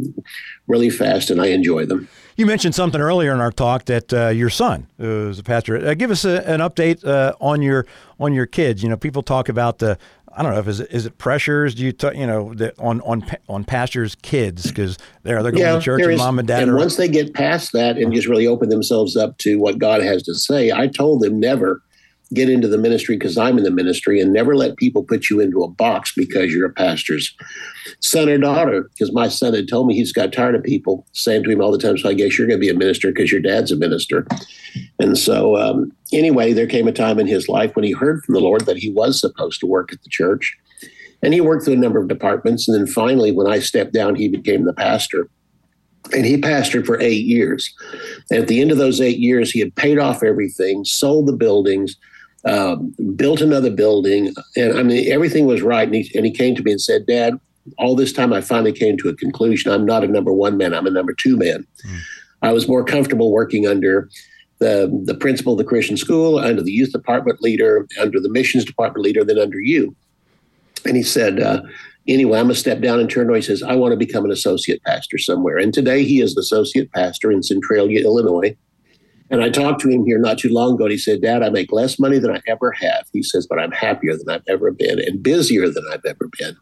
really 0.66 0.90
fast, 0.90 1.30
and 1.30 1.40
I 1.40 1.46
enjoy 1.46 1.87
them. 1.87 2.08
You 2.37 2.46
mentioned 2.46 2.76
something 2.76 3.00
earlier 3.00 3.32
in 3.34 3.40
our 3.40 3.50
talk 3.50 3.87
that 3.87 4.12
uh, 4.12 4.28
your 4.28 4.48
son 4.48 4.87
is 5.00 5.40
a 5.40 5.42
pastor. 5.42 5.84
Uh, 5.84 5.94
give 5.94 6.12
us 6.12 6.25
a, 6.25 6.48
an 6.48 6.60
update 6.60 7.04
uh, 7.04 7.34
on 7.40 7.62
your 7.62 7.84
on 8.20 8.32
your 8.32 8.46
kids. 8.46 8.80
You 8.80 8.88
know, 8.88 8.96
people 8.96 9.25
talk 9.25 9.48
about 9.48 9.78
the 9.78 9.98
I 10.37 10.42
don't 10.42 10.52
know 10.52 10.61
if 10.61 10.68
is 10.68 10.80
it, 10.80 10.90
is 10.90 11.06
it 11.06 11.18
pressures? 11.18 11.75
Do 11.75 11.85
you 11.85 11.92
t- 11.92 12.18
you 12.18 12.26
know 12.26 12.54
that 12.54 12.78
on 12.78 13.00
on 13.02 13.25
on 13.49 13.64
pastors' 13.64 14.14
kids 14.16 14.68
because 14.68 14.99
they're 15.23 15.42
they're 15.42 15.52
going 15.52 15.62
yeah, 15.62 15.75
to 15.75 15.80
church 15.80 16.02
and 16.02 16.16
mom 16.16 16.38
and 16.38 16.47
dad. 16.47 16.62
And 16.62 16.73
are, 16.73 16.76
once 16.76 16.97
they 16.97 17.08
get 17.08 17.35
past 17.35 17.73
that 17.73 17.97
and 17.97 18.12
just 18.12 18.28
really 18.28 18.47
open 18.47 18.68
themselves 18.68 19.16
up 19.16 19.38
to 19.38 19.58
what 19.58 19.78
God 19.78 20.02
has 20.02 20.23
to 20.25 20.35
say, 20.35 20.73
I 20.73 20.87
told 20.87 21.23
them 21.23 21.40
never 21.40 21.82
get 22.35 22.50
into 22.50 22.68
the 22.68 22.78
ministry 22.78 23.16
because 23.16 23.38
I'm 23.38 23.56
in 23.56 23.64
the 23.64 23.70
ministry 23.70 24.20
and 24.20 24.32
never 24.32 24.54
let 24.54 24.76
people 24.76 25.02
put 25.02 25.30
you 25.30 25.40
into 25.40 25.62
a 25.62 25.68
box 25.68 26.12
because 26.14 26.52
you're 26.52 26.66
a 26.66 26.73
pastor's 26.73 27.35
son 28.00 28.28
or 28.28 28.37
daughter. 28.37 28.90
Because 28.92 29.12
my 29.12 29.28
son 29.28 29.54
had 29.54 29.68
told 29.68 29.87
me 29.87 29.94
he's 29.94 30.12
got 30.12 30.32
tired 30.32 30.54
of 30.54 30.62
people 30.62 31.06
saying 31.12 31.44
to 31.44 31.50
him 31.50 31.61
all 31.61 31.73
the 31.73 31.78
time, 31.78 31.97
So 31.97 32.08
I 32.08 32.14
guess 32.14 32.37
you're 32.37 32.47
going 32.47 32.61
to 32.61 32.66
be 32.66 32.68
a 32.68 32.75
minister 32.75 33.08
because 33.08 33.32
your 33.32 33.40
dad's 33.40 33.73
a 33.73 33.76
minister. 33.76 34.26
And 34.99 35.16
so, 35.16 35.56
um, 35.56 35.92
anyway, 36.12 36.52
there 36.52 36.66
came 36.66 36.87
a 36.87 36.92
time 36.92 37.18
in 37.18 37.26
his 37.26 37.49
life 37.49 37.75
when 37.75 37.85
he 37.85 37.92
heard 37.92 38.23
from 38.25 38.35
the 38.35 38.40
Lord 38.40 38.66
that 38.66 38.76
he 38.76 38.90
was 38.90 39.18
supposed 39.18 39.61
to 39.61 39.66
work 39.66 39.92
at 39.92 40.02
the 40.02 40.11
church. 40.11 40.56
And 41.23 41.35
he 41.35 41.40
worked 41.40 41.64
through 41.64 41.75
a 41.75 41.78
number 41.78 42.00
of 42.00 42.08
departments. 42.08 42.68
And 42.68 42.78
then 42.78 42.87
finally, 42.87 43.32
when 43.32 43.47
I 43.47 43.58
stepped 43.58 43.92
down, 43.92 44.14
he 44.14 44.28
became 44.28 44.66
the 44.66 44.75
pastor. 44.75 45.28
And 46.12 46.25
he 46.25 46.40
pastored 46.40 46.87
for 46.87 47.00
eight 47.00 47.25
years. 47.25 47.75
And 48.30 48.40
at 48.40 48.49
the 48.49 48.61
end 48.61 48.70
of 48.70 48.78
those 48.78 49.00
eight 49.00 49.18
years, 49.18 49.50
he 49.50 49.61
had 49.61 49.75
paid 49.75 49.99
off 49.99 50.23
everything, 50.23 50.85
sold 50.85 51.26
the 51.26 51.32
buildings, 51.32 51.97
um, 52.48 52.94
built 53.14 53.40
another 53.40 53.70
building, 53.70 54.34
and 54.56 54.78
I 54.78 54.82
mean 54.82 55.10
everything 55.12 55.46
was 55.46 55.62
right. 55.62 55.86
And 55.86 55.94
he, 55.94 56.10
and 56.14 56.24
he 56.24 56.32
came 56.32 56.54
to 56.54 56.62
me 56.62 56.72
and 56.72 56.80
said, 56.80 57.06
"Dad, 57.06 57.38
all 57.78 57.94
this 57.94 58.12
time 58.12 58.32
I 58.32 58.40
finally 58.40 58.72
came 58.72 58.96
to 58.98 59.08
a 59.08 59.14
conclusion. 59.14 59.70
I'm 59.70 59.86
not 59.86 60.04
a 60.04 60.08
number 60.08 60.32
one 60.32 60.56
man. 60.56 60.74
I'm 60.74 60.86
a 60.86 60.90
number 60.90 61.12
two 61.12 61.36
man. 61.36 61.66
Mm. 61.86 61.98
I 62.42 62.52
was 62.52 62.68
more 62.68 62.84
comfortable 62.84 63.32
working 63.32 63.66
under." 63.66 64.08
The, 64.60 64.90
the 65.04 65.14
principal 65.14 65.52
of 65.52 65.58
the 65.58 65.64
Christian 65.64 65.96
school, 65.96 66.36
under 66.36 66.60
the 66.60 66.72
youth 66.72 66.90
department 66.90 67.40
leader, 67.40 67.86
under 68.00 68.18
the 68.18 68.28
missions 68.28 68.64
department 68.64 69.04
leader, 69.04 69.22
than 69.22 69.38
under 69.38 69.60
you. 69.60 69.94
And 70.84 70.96
he 70.96 71.04
said, 71.04 71.38
uh, 71.38 71.62
anyway, 72.08 72.40
I'm 72.40 72.46
going 72.46 72.54
to 72.54 72.60
step 72.60 72.80
down 72.80 72.98
and 72.98 73.08
turn 73.08 73.28
away. 73.28 73.38
He 73.38 73.42
says, 73.42 73.62
I 73.62 73.76
want 73.76 73.92
to 73.92 73.96
become 73.96 74.24
an 74.24 74.32
associate 74.32 74.82
pastor 74.82 75.18
somewhere. 75.18 75.58
And 75.58 75.72
today 75.72 76.02
he 76.04 76.20
is 76.20 76.34
the 76.34 76.40
associate 76.40 76.90
pastor 76.92 77.30
in 77.30 77.44
Centralia, 77.44 78.00
Illinois. 78.00 78.56
And 79.30 79.42
I 79.42 79.50
talked 79.50 79.80
to 79.82 79.88
him 79.88 80.04
here 80.06 80.18
not 80.18 80.38
too 80.38 80.49
long 80.49 80.75
ago, 80.75 80.85
and 80.85 80.92
he 80.92 80.99
said, 80.99 81.20
Dad, 81.20 81.42
I 81.42 81.50
make 81.50 81.70
less 81.70 81.99
money 81.99 82.18
than 82.18 82.30
I 82.30 82.40
ever 82.47 82.73
have. 82.73 83.06
He 83.12 83.23
says, 83.23 83.47
but 83.47 83.58
I'm 83.58 83.73
happier 83.73 84.16
than 84.16 84.28
I've 84.28 84.42
ever 84.49 84.73
been 84.73 84.99
and 84.99 85.23
busier 85.23 85.68
than 85.68 85.85
I've 85.92 86.04
ever 86.06 86.30
been. 86.38 86.56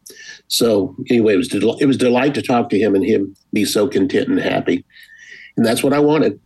So, 0.48 0.96
anyway, 1.08 1.34
it 1.34 1.38
was, 1.38 1.48
del- 1.48 1.78
it 1.78 1.86
was 1.86 1.96
delight 1.96 2.34
to 2.34 2.42
talk 2.42 2.70
to 2.70 2.78
him 2.78 2.94
and 2.94 3.04
him 3.04 3.36
be 3.52 3.64
so 3.64 3.86
content 3.86 4.28
and 4.28 4.40
happy. 4.40 4.84
And 5.56 5.64
that's 5.64 5.82
what 5.82 5.92
I 5.92 6.00
wanted. 6.00 6.40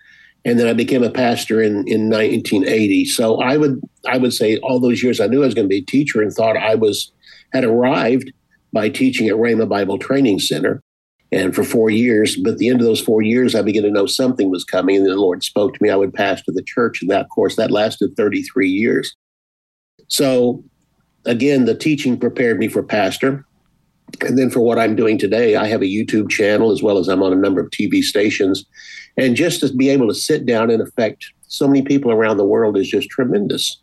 and 0.43 0.59
then 0.59 0.67
I 0.67 0.73
became 0.73 1.03
a 1.03 1.11
pastor 1.11 1.61
in, 1.61 1.87
in 1.87 2.09
1980. 2.09 3.05
So 3.05 3.39
I 3.41 3.57
would 3.57 3.79
I 4.07 4.17
would 4.17 4.33
say 4.33 4.57
all 4.57 4.79
those 4.79 5.03
years 5.03 5.19
I 5.19 5.27
knew 5.27 5.43
I 5.43 5.45
was 5.45 5.53
going 5.53 5.65
to 5.65 5.69
be 5.69 5.79
a 5.79 5.85
teacher 5.85 6.21
and 6.21 6.31
thought 6.31 6.57
I 6.57 6.75
was 6.75 7.11
had 7.53 7.63
arrived 7.63 8.31
by 8.73 8.89
teaching 8.89 9.27
at 9.27 9.35
Rhema 9.35 9.67
Bible 9.67 9.97
Training 9.97 10.39
Center. 10.39 10.81
And 11.33 11.55
for 11.55 11.63
four 11.63 11.89
years, 11.89 12.35
but 12.35 12.53
at 12.53 12.57
the 12.57 12.67
end 12.67 12.81
of 12.81 12.85
those 12.85 12.99
four 12.99 13.21
years, 13.21 13.55
I 13.55 13.61
began 13.61 13.83
to 13.83 13.91
know 13.91 14.05
something 14.05 14.49
was 14.49 14.65
coming, 14.65 14.97
and 14.97 15.05
the 15.05 15.15
Lord 15.15 15.45
spoke 15.45 15.73
to 15.73 15.81
me. 15.81 15.89
I 15.89 15.95
would 15.95 16.13
pastor 16.13 16.51
the 16.51 16.61
church, 16.61 17.01
and 17.01 17.09
that, 17.09 17.29
course, 17.29 17.55
that 17.55 17.71
lasted 17.71 18.17
33 18.17 18.67
years. 18.67 19.15
So 20.09 20.61
again, 21.25 21.65
the 21.65 21.75
teaching 21.75 22.19
prepared 22.19 22.59
me 22.59 22.67
for 22.67 22.83
pastor. 22.83 23.45
And 24.21 24.37
then 24.37 24.49
for 24.49 24.59
what 24.59 24.77
I'm 24.77 24.95
doing 24.95 25.17
today, 25.17 25.55
I 25.55 25.67
have 25.67 25.81
a 25.81 25.85
YouTube 25.85 26.29
channel 26.29 26.71
as 26.71 26.83
well 26.83 26.97
as 26.97 27.07
I'm 27.07 27.23
on 27.23 27.31
a 27.31 27.37
number 27.37 27.61
of 27.61 27.69
TV 27.69 28.01
stations. 28.01 28.65
And 29.17 29.35
just 29.35 29.61
to 29.61 29.73
be 29.73 29.89
able 29.89 30.07
to 30.07 30.13
sit 30.13 30.45
down 30.45 30.69
and 30.69 30.81
affect 30.81 31.31
so 31.47 31.67
many 31.67 31.81
people 31.81 32.11
around 32.11 32.37
the 32.37 32.45
world 32.45 32.77
is 32.77 32.89
just 32.89 33.09
tremendous. 33.09 33.77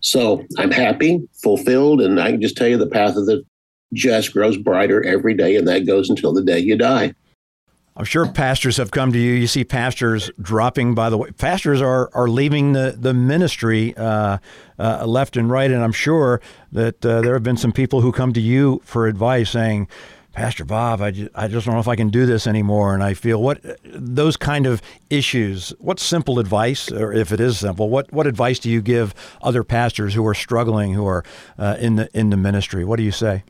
So 0.00 0.44
I'm 0.58 0.70
happy, 0.70 1.26
fulfilled, 1.42 2.00
and 2.00 2.20
I 2.20 2.32
can 2.32 2.40
just 2.40 2.56
tell 2.56 2.68
you 2.68 2.76
the 2.76 2.86
path 2.86 3.16
of 3.16 3.26
the 3.26 3.44
just 3.92 4.32
grows 4.32 4.56
brighter 4.56 5.04
every 5.04 5.34
day, 5.34 5.56
and 5.56 5.66
that 5.68 5.86
goes 5.86 6.10
until 6.10 6.32
the 6.32 6.42
day 6.42 6.58
you 6.58 6.76
die. 6.76 7.14
I'm 7.96 8.04
sure 8.04 8.26
pastors 8.26 8.76
have 8.78 8.90
come 8.90 9.12
to 9.12 9.18
you. 9.18 9.34
You 9.34 9.46
see 9.46 9.62
pastors 9.62 10.30
dropping. 10.40 10.96
By 10.96 11.10
the 11.10 11.18
way, 11.18 11.30
pastors 11.30 11.80
are 11.80 12.10
are 12.12 12.28
leaving 12.28 12.72
the 12.72 12.96
the 12.98 13.14
ministry 13.14 13.96
uh, 13.96 14.38
uh, 14.78 15.06
left 15.06 15.36
and 15.36 15.48
right, 15.48 15.70
and 15.70 15.82
I'm 15.82 15.92
sure 15.92 16.40
that 16.72 17.06
uh, 17.06 17.20
there 17.20 17.34
have 17.34 17.44
been 17.44 17.56
some 17.56 17.72
people 17.72 18.00
who 18.00 18.10
come 18.10 18.32
to 18.32 18.40
you 18.40 18.80
for 18.84 19.06
advice, 19.06 19.50
saying, 19.50 19.86
"Pastor 20.32 20.64
Bob, 20.64 21.00
I 21.00 21.12
just, 21.12 21.30
I 21.36 21.46
just 21.46 21.66
don't 21.66 21.74
know 21.74 21.80
if 21.80 21.86
I 21.86 21.94
can 21.94 22.08
do 22.08 22.26
this 22.26 22.48
anymore." 22.48 22.94
And 22.94 23.02
I 23.04 23.14
feel 23.14 23.40
what 23.40 23.60
those 23.84 24.36
kind 24.36 24.66
of 24.66 24.82
issues. 25.08 25.72
What 25.78 26.00
simple 26.00 26.40
advice, 26.40 26.90
or 26.90 27.12
if 27.12 27.30
it 27.30 27.38
is 27.38 27.60
simple, 27.60 27.90
what 27.90 28.12
what 28.12 28.26
advice 28.26 28.58
do 28.58 28.70
you 28.70 28.82
give 28.82 29.14
other 29.40 29.62
pastors 29.62 30.14
who 30.14 30.26
are 30.26 30.34
struggling, 30.34 30.94
who 30.94 31.06
are 31.06 31.24
uh, 31.60 31.76
in 31.78 31.94
the 31.94 32.08
in 32.12 32.30
the 32.30 32.36
ministry? 32.36 32.84
What 32.84 32.96
do 32.96 33.04
you 33.04 33.12
say? 33.12 33.44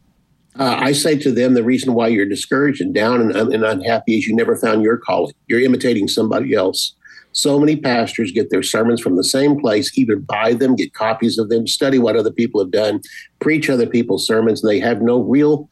Uh, 0.59 0.77
I 0.79 0.93
say 0.93 1.19
to 1.19 1.33
them, 1.33 1.55
the 1.55 1.65
reason 1.65 1.95
why 1.95 2.09
you're 2.09 2.29
discouraged 2.29 2.81
and 2.81 2.95
down 2.95 3.21
and, 3.21 3.35
and 3.35 3.65
unhappy 3.65 4.19
is 4.19 4.27
you 4.27 4.37
never 4.37 4.57
found 4.57 4.83
your 4.83 4.99
calling. 4.99 5.35
You're 5.49 5.61
imitating 5.61 6.07
somebody 6.07 6.55
else. 6.55 6.95
So 7.33 7.59
many 7.59 7.75
pastors 7.75 8.31
get 8.31 8.51
their 8.51 8.63
sermons 8.63 9.01
from 9.01 9.17
the 9.17 9.25
same 9.25 9.59
place, 9.59 9.97
either 9.99 10.15
buy 10.15 10.55
them, 10.55 10.77
get 10.77 10.95
copies 10.95 11.37
of 11.37 11.49
them, 11.49 11.67
study 11.67 11.99
what 11.99 12.15
other 12.15 12.31
people 12.31 12.61
have 12.61 12.71
done, 12.71 13.01
preach 13.41 13.69
other 13.69 13.87
people's 13.87 14.25
sermons, 14.25 14.63
and 14.63 14.71
they 14.71 14.79
have 14.79 15.03
no 15.03 15.21
real 15.21 15.69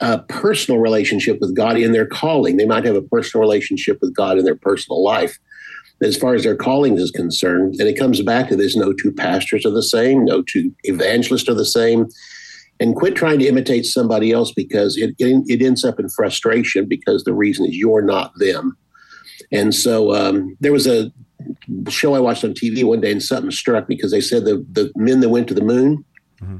uh, 0.00 0.18
personal 0.28 0.80
relationship 0.80 1.38
with 1.40 1.54
God 1.54 1.78
in 1.78 1.92
their 1.92 2.06
calling. 2.06 2.56
They 2.56 2.66
might 2.66 2.84
have 2.84 2.96
a 2.96 3.02
personal 3.02 3.42
relationship 3.42 3.98
with 4.00 4.16
God 4.16 4.36
in 4.36 4.44
their 4.44 4.56
personal 4.56 5.02
life. 5.02 5.38
As 6.02 6.16
far 6.16 6.34
as 6.34 6.42
their 6.42 6.56
calling 6.56 6.98
is 6.98 7.12
concerned, 7.12 7.76
and 7.78 7.88
it 7.88 7.98
comes 7.98 8.20
back 8.20 8.48
to 8.48 8.56
this 8.56 8.76
no 8.76 8.92
two 8.92 9.12
pastors 9.12 9.64
are 9.64 9.70
the 9.70 9.84
same, 9.84 10.24
no 10.24 10.42
two 10.42 10.74
evangelists 10.82 11.48
are 11.48 11.54
the 11.54 11.64
same 11.64 12.08
and 12.80 12.94
quit 12.94 13.14
trying 13.14 13.38
to 13.38 13.46
imitate 13.46 13.86
somebody 13.86 14.32
else 14.32 14.52
because 14.52 14.96
it, 14.96 15.14
it, 15.18 15.62
ends 15.62 15.84
up 15.84 15.98
in 15.98 16.08
frustration 16.10 16.86
because 16.86 17.24
the 17.24 17.32
reason 17.32 17.66
is 17.66 17.76
you're 17.76 18.02
not 18.02 18.32
them. 18.36 18.76
And 19.52 19.74
so 19.74 20.14
um, 20.14 20.56
there 20.60 20.72
was 20.72 20.86
a 20.86 21.12
show 21.88 22.14
I 22.14 22.20
watched 22.20 22.44
on 22.44 22.52
TV 22.52 22.84
one 22.84 23.00
day 23.00 23.12
and 23.12 23.22
something 23.22 23.50
struck 23.50 23.88
me 23.88 23.96
because 23.96 24.10
they 24.10 24.20
said 24.20 24.44
the, 24.44 24.64
the 24.72 24.92
men 24.96 25.20
that 25.20 25.28
went 25.28 25.48
to 25.48 25.54
the 25.54 25.64
moon, 25.64 26.04
mm-hmm. 26.42 26.58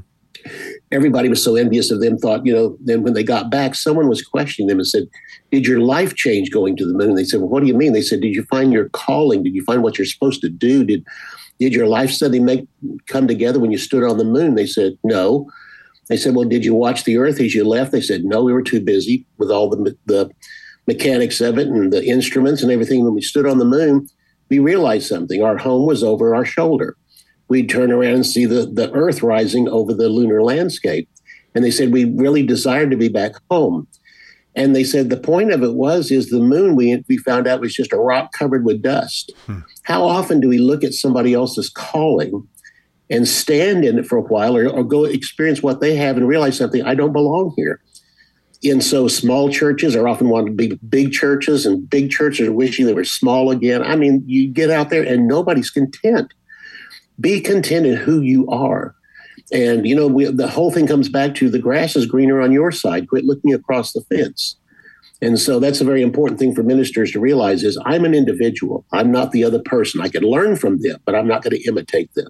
everybody 0.91 1.29
was 1.29 1.43
so 1.43 1.55
envious 1.55 1.91
of 1.91 2.01
them, 2.01 2.17
thought, 2.17 2.45
you 2.45 2.53
know, 2.53 2.77
then 2.83 3.03
when 3.03 3.13
they 3.13 3.23
got 3.23 3.51
back, 3.51 3.75
someone 3.75 4.07
was 4.07 4.21
questioning 4.21 4.67
them 4.67 4.79
and 4.79 4.87
said, 4.87 5.03
Did 5.51 5.65
your 5.67 5.79
life 5.79 6.15
change 6.15 6.51
going 6.51 6.77
to 6.77 6.85
the 6.85 6.93
moon? 6.93 7.09
And 7.09 7.17
they 7.17 7.25
said, 7.25 7.41
Well, 7.41 7.49
what 7.49 7.61
do 7.61 7.67
you 7.67 7.75
mean? 7.75 7.93
They 7.93 8.01
said, 8.01 8.21
Did 8.21 8.35
you 8.35 8.43
find 8.43 8.71
your 8.71 8.89
calling? 8.89 9.43
Did 9.43 9.53
you 9.53 9.63
find 9.63 9.83
what 9.83 9.97
you're 9.97 10.05
supposed 10.05 10.41
to 10.41 10.49
do? 10.49 10.83
Did 10.83 11.05
did 11.59 11.73
your 11.73 11.87
life 11.87 12.11
suddenly 12.11 12.39
make 12.39 12.67
come 13.07 13.27
together 13.27 13.59
when 13.59 13.71
you 13.71 13.79
stood 13.79 14.03
on 14.03 14.17
the 14.17 14.23
moon? 14.23 14.55
They 14.55 14.67
said, 14.67 14.97
No. 15.03 15.49
They 16.09 16.17
said, 16.17 16.35
Well, 16.35 16.47
did 16.47 16.63
you 16.63 16.73
watch 16.73 17.03
the 17.03 17.17
Earth 17.17 17.39
as 17.39 17.53
you 17.53 17.63
left? 17.63 17.91
They 17.91 18.01
said, 18.01 18.23
No, 18.23 18.43
we 18.43 18.53
were 18.53 18.61
too 18.61 18.81
busy 18.81 19.25
with 19.37 19.51
all 19.51 19.69
the, 19.69 19.95
the 20.05 20.31
mechanics 20.87 21.41
of 21.41 21.57
it 21.57 21.67
and 21.67 21.91
the 21.91 22.05
instruments 22.05 22.63
and 22.63 22.71
everything. 22.71 23.03
When 23.03 23.13
we 23.13 23.21
stood 23.21 23.45
on 23.45 23.57
the 23.57 23.65
moon, 23.65 24.07
we 24.49 24.59
realized 24.59 25.07
something. 25.07 25.43
Our 25.43 25.57
home 25.57 25.85
was 25.85 26.03
over 26.03 26.33
our 26.33 26.45
shoulder. 26.45 26.95
We'd 27.49 27.69
turn 27.69 27.91
around 27.91 28.13
and 28.13 28.25
see 28.25 28.45
the, 28.45 28.65
the 28.65 28.91
Earth 28.93 29.21
rising 29.21 29.67
over 29.69 29.93
the 29.93 30.09
lunar 30.09 30.41
landscape. 30.41 31.09
And 31.53 31.63
they 31.63 31.71
said, 31.71 31.91
We 31.91 32.05
really 32.05 32.45
desired 32.45 32.91
to 32.91 32.97
be 32.97 33.09
back 33.09 33.33
home. 33.49 33.87
And 34.55 34.75
they 34.75 34.83
said 34.83 35.09
the 35.09 35.17
point 35.17 35.51
of 35.51 35.61
it 35.61 35.75
was 35.75 36.09
is 36.09 36.29
the 36.29 36.39
moon 36.39 36.75
we 36.75 37.03
we 37.07 37.17
found 37.17 37.47
out 37.47 37.61
was 37.61 37.75
just 37.75 37.93
a 37.93 37.97
rock 37.97 38.31
covered 38.31 38.65
with 38.65 38.81
dust. 38.81 39.31
Hmm. 39.45 39.59
How 39.83 40.03
often 40.03 40.39
do 40.39 40.49
we 40.49 40.57
look 40.57 40.83
at 40.83 40.93
somebody 40.93 41.33
else's 41.33 41.69
calling 41.69 42.47
and 43.09 43.27
stand 43.27 43.85
in 43.85 43.99
it 43.99 44.05
for 44.05 44.17
a 44.17 44.21
while 44.21 44.57
or, 44.57 44.67
or 44.67 44.83
go 44.83 45.05
experience 45.05 45.63
what 45.63 45.79
they 45.79 45.95
have 45.95 46.17
and 46.17 46.27
realize 46.27 46.57
something 46.57 46.83
I 46.83 46.95
don't 46.95 47.13
belong 47.13 47.53
here. 47.55 47.81
And 48.63 48.83
so 48.83 49.07
small 49.07 49.49
churches 49.49 49.95
are 49.95 50.07
often 50.07 50.29
wanting 50.29 50.57
to 50.57 50.67
be 50.67 50.75
big 50.89 51.11
churches, 51.11 51.65
and 51.65 51.87
big 51.89 52.09
churches 52.09 52.47
are 52.47 52.53
wishing 52.53 52.85
they 52.85 52.93
were 52.93 53.03
small 53.03 53.51
again. 53.51 53.83
I 53.83 53.95
mean, 53.95 54.23
you 54.25 54.49
get 54.49 54.71
out 54.71 54.89
there 54.89 55.03
and 55.03 55.27
nobody's 55.27 55.69
content. 55.69 56.33
Be 57.19 57.39
content 57.39 57.85
in 57.85 57.95
who 57.95 58.21
you 58.21 58.47
are. 58.49 58.95
And 59.51 59.87
you 59.87 59.95
know, 59.95 60.07
we, 60.07 60.25
the 60.25 60.47
whole 60.47 60.71
thing 60.71 60.87
comes 60.87 61.07
back 61.07 61.35
to 61.35 61.49
the 61.49 61.59
grass 61.59 61.95
is 61.95 62.05
greener 62.05 62.41
on 62.41 62.51
your 62.51 62.71
side. 62.71 63.07
Quit 63.07 63.25
looking 63.25 63.53
across 63.53 63.93
the 63.93 64.01
fence. 64.01 64.57
And 65.21 65.39
so 65.39 65.59
that's 65.59 65.81
a 65.81 65.85
very 65.85 66.01
important 66.01 66.39
thing 66.39 66.53
for 66.53 66.63
ministers 66.63 67.11
to 67.11 67.19
realize 67.19 67.63
is 67.63 67.79
I'm 67.85 68.05
an 68.05 68.13
individual. 68.13 68.85
I'm 68.91 69.11
not 69.11 69.31
the 69.31 69.43
other 69.43 69.59
person. 69.59 70.01
I 70.01 70.09
can 70.09 70.23
learn 70.23 70.55
from 70.57 70.81
them, 70.81 70.99
but 71.05 71.15
I'm 71.15 71.27
not 71.27 71.41
going 71.41 71.55
to 71.55 71.67
imitate 71.67 72.13
them. 72.13 72.29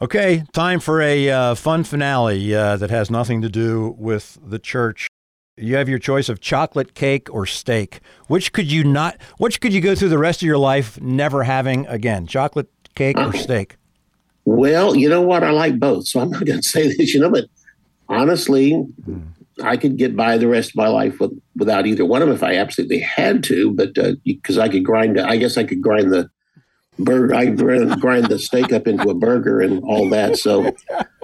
Okay, 0.00 0.44
time 0.52 0.78
for 0.78 1.00
a 1.00 1.30
uh, 1.30 1.54
fun 1.54 1.82
finale 1.82 2.54
uh, 2.54 2.76
that 2.76 2.90
has 2.90 3.10
nothing 3.10 3.40
to 3.40 3.48
do 3.48 3.94
with 3.96 4.38
the 4.46 4.58
church. 4.58 5.08
You 5.56 5.76
have 5.76 5.88
your 5.88 5.98
choice 5.98 6.28
of 6.28 6.38
chocolate 6.38 6.92
cake 6.92 7.32
or 7.32 7.46
steak. 7.46 8.00
Which 8.26 8.52
could 8.52 8.70
you 8.70 8.84
not? 8.84 9.16
Which 9.38 9.58
could 9.58 9.72
you 9.72 9.80
go 9.80 9.94
through 9.94 10.10
the 10.10 10.18
rest 10.18 10.42
of 10.42 10.46
your 10.46 10.58
life 10.58 11.00
never 11.00 11.44
having 11.44 11.86
again? 11.86 12.26
Chocolate 12.26 12.68
cake 12.94 13.16
or 13.18 13.32
steak? 13.32 13.76
Well, 14.44 14.94
you 14.94 15.08
know 15.08 15.22
what? 15.22 15.42
I 15.42 15.50
like 15.50 15.78
both, 15.78 16.06
so 16.06 16.20
I'm 16.20 16.30
not 16.30 16.44
going 16.44 16.60
to 16.62 16.68
say 16.68 16.94
this. 16.94 17.14
You 17.14 17.20
know, 17.20 17.30
but 17.30 17.46
honestly, 18.10 18.72
mm. 18.72 19.26
I 19.64 19.78
could 19.78 19.96
get 19.96 20.14
by 20.14 20.36
the 20.36 20.46
rest 20.46 20.72
of 20.72 20.76
my 20.76 20.88
life 20.88 21.18
with, 21.20 21.32
without 21.56 21.86
either 21.86 22.04
one 22.04 22.20
of 22.20 22.28
them 22.28 22.36
if 22.36 22.42
I 22.42 22.56
absolutely 22.56 22.98
had 22.98 23.42
to. 23.44 23.72
But 23.72 23.94
because 24.26 24.58
uh, 24.58 24.62
I 24.62 24.68
could 24.68 24.84
grind, 24.84 25.18
I 25.18 25.38
guess 25.38 25.56
I 25.56 25.64
could 25.64 25.80
grind 25.80 26.12
the 26.12 26.28
burger. 26.98 27.34
I 27.34 27.46
grind, 27.46 28.00
grind 28.00 28.26
the 28.26 28.38
steak 28.38 28.72
up 28.72 28.86
into 28.86 29.08
a 29.10 29.14
burger 29.14 29.60
and 29.60 29.82
all 29.84 30.08
that. 30.10 30.36
So 30.38 30.74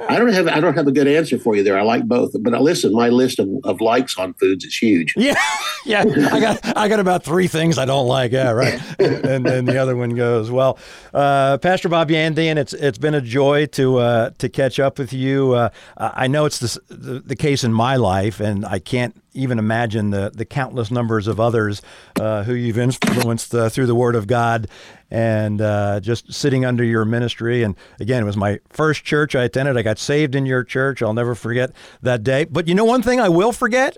I 0.09 0.19
don't 0.19 0.33
have 0.33 0.49
I 0.49 0.61
don't 0.61 0.75
have 0.75 0.87
a 0.87 0.93
good 0.93 1.07
answer 1.07 1.39
for 1.39 1.57
you 1.57 1.63
there. 1.63 1.79
I 1.79 1.83
like 1.83 2.05
both, 2.05 2.33
but 2.41 2.61
listen, 2.61 2.93
my 2.93 3.09
list 3.09 3.39
of, 3.39 3.49
of 3.65 3.81
likes 3.81 4.19
on 4.19 4.35
foods 4.35 4.65
is 4.65 4.77
huge. 4.77 5.15
Yeah, 5.17 5.35
yeah. 5.85 6.05
I 6.07 6.41
got 6.41 6.77
I 6.77 6.89
got 6.89 7.01
about 7.01 7.25
three 7.25 7.49
things 7.49 7.79
I 7.79 7.85
don't 7.85 8.07
like. 8.07 8.33
Yeah, 8.33 8.51
right. 8.51 8.81
and 8.99 9.45
then 9.45 9.65
the 9.65 9.79
other 9.79 9.97
one 9.97 10.11
goes 10.11 10.51
well. 10.51 10.79
Uh, 11.15 11.59
Pastor 11.59 11.89
Bob 11.89 12.09
Yandian, 12.09 12.57
it's 12.57 12.73
it's 12.73 12.99
been 12.99 13.15
a 13.15 13.21
joy 13.21 13.67
to 13.67 13.99
uh, 13.99 14.31
to 14.39 14.49
catch 14.49 14.81
up 14.81 14.99
with 14.99 15.13
you. 15.13 15.53
Uh, 15.53 15.71
I 15.97 16.27
know 16.27 16.45
it's 16.45 16.59
the, 16.59 16.95
the, 16.95 17.21
the 17.21 17.37
case 17.37 17.65
in 17.65 17.73
my 17.73 17.97
life, 17.97 18.41
and 18.41 18.65
I 18.65 18.79
can't 18.79 19.22
even 19.35 19.59
imagine 19.59 20.11
the 20.11 20.31
the 20.35 20.45
countless 20.45 20.91
numbers 20.91 21.27
of 21.27 21.41
others 21.41 21.83
uh, 22.21 22.43
who 22.45 22.55
you've 22.55 22.79
influenced 22.79 23.55
uh, 23.55 23.69
through 23.69 23.87
the 23.87 23.95
Word 23.95 24.15
of 24.15 24.27
God 24.27 24.69
and 25.11 25.61
uh, 25.61 26.01
just 26.01 26.33
sitting 26.33 26.65
under 26.65 26.85
your 26.85 27.05
ministry. 27.05 27.63
And 27.63 27.77
again, 28.01 28.23
it 28.23 28.27
was 28.27 28.37
my 28.37 28.61
first 28.71 29.05
church 29.05 29.35
I 29.35 29.45
attended. 29.45 29.77
I 29.77 29.83
got 29.83 29.99
saved 29.99 30.35
in 30.35 30.47
your 30.47 30.65
church. 30.65 31.03
I'll 31.03 31.15
never 31.15 31.35
forget 31.35 31.73
that 32.03 32.23
day. 32.23 32.45
But 32.45 32.69
you 32.69 32.75
know, 32.75 32.85
one 32.85 33.03
thing 33.03 33.21
I 33.21 33.29
will 33.29 33.53
forget. 33.53 33.97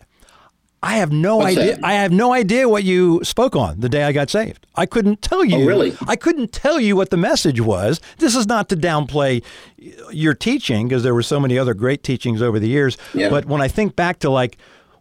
I 0.82 0.96
have 0.96 1.10
no 1.10 1.38
What's 1.38 1.56
idea. 1.56 1.76
That? 1.76 1.84
I 1.84 1.94
have 1.94 2.12
no 2.12 2.34
idea 2.34 2.68
what 2.68 2.84
you 2.84 3.24
spoke 3.24 3.56
on 3.56 3.80
the 3.80 3.88
day 3.88 4.04
I 4.04 4.12
got 4.12 4.28
saved. 4.28 4.66
I 4.74 4.84
couldn't 4.84 5.22
tell 5.22 5.42
you. 5.42 5.62
Oh, 5.62 5.66
really? 5.66 5.96
I 6.06 6.14
couldn't 6.14 6.52
tell 6.52 6.78
you 6.78 6.94
what 6.94 7.08
the 7.08 7.16
message 7.16 7.58
was. 7.58 8.02
This 8.18 8.36
is 8.36 8.46
not 8.46 8.68
to 8.68 8.76
downplay 8.76 9.42
your 10.12 10.34
teaching 10.34 10.86
because 10.86 11.02
there 11.02 11.14
were 11.14 11.22
so 11.22 11.40
many 11.40 11.58
other 11.58 11.72
great 11.72 12.02
teachings 12.02 12.42
over 12.42 12.58
the 12.58 12.68
years. 12.68 12.98
Yeah. 13.14 13.30
But 13.30 13.46
when 13.46 13.62
I 13.62 13.68
think 13.68 13.96
back 13.96 14.18
to 14.20 14.28
like, 14.30 14.58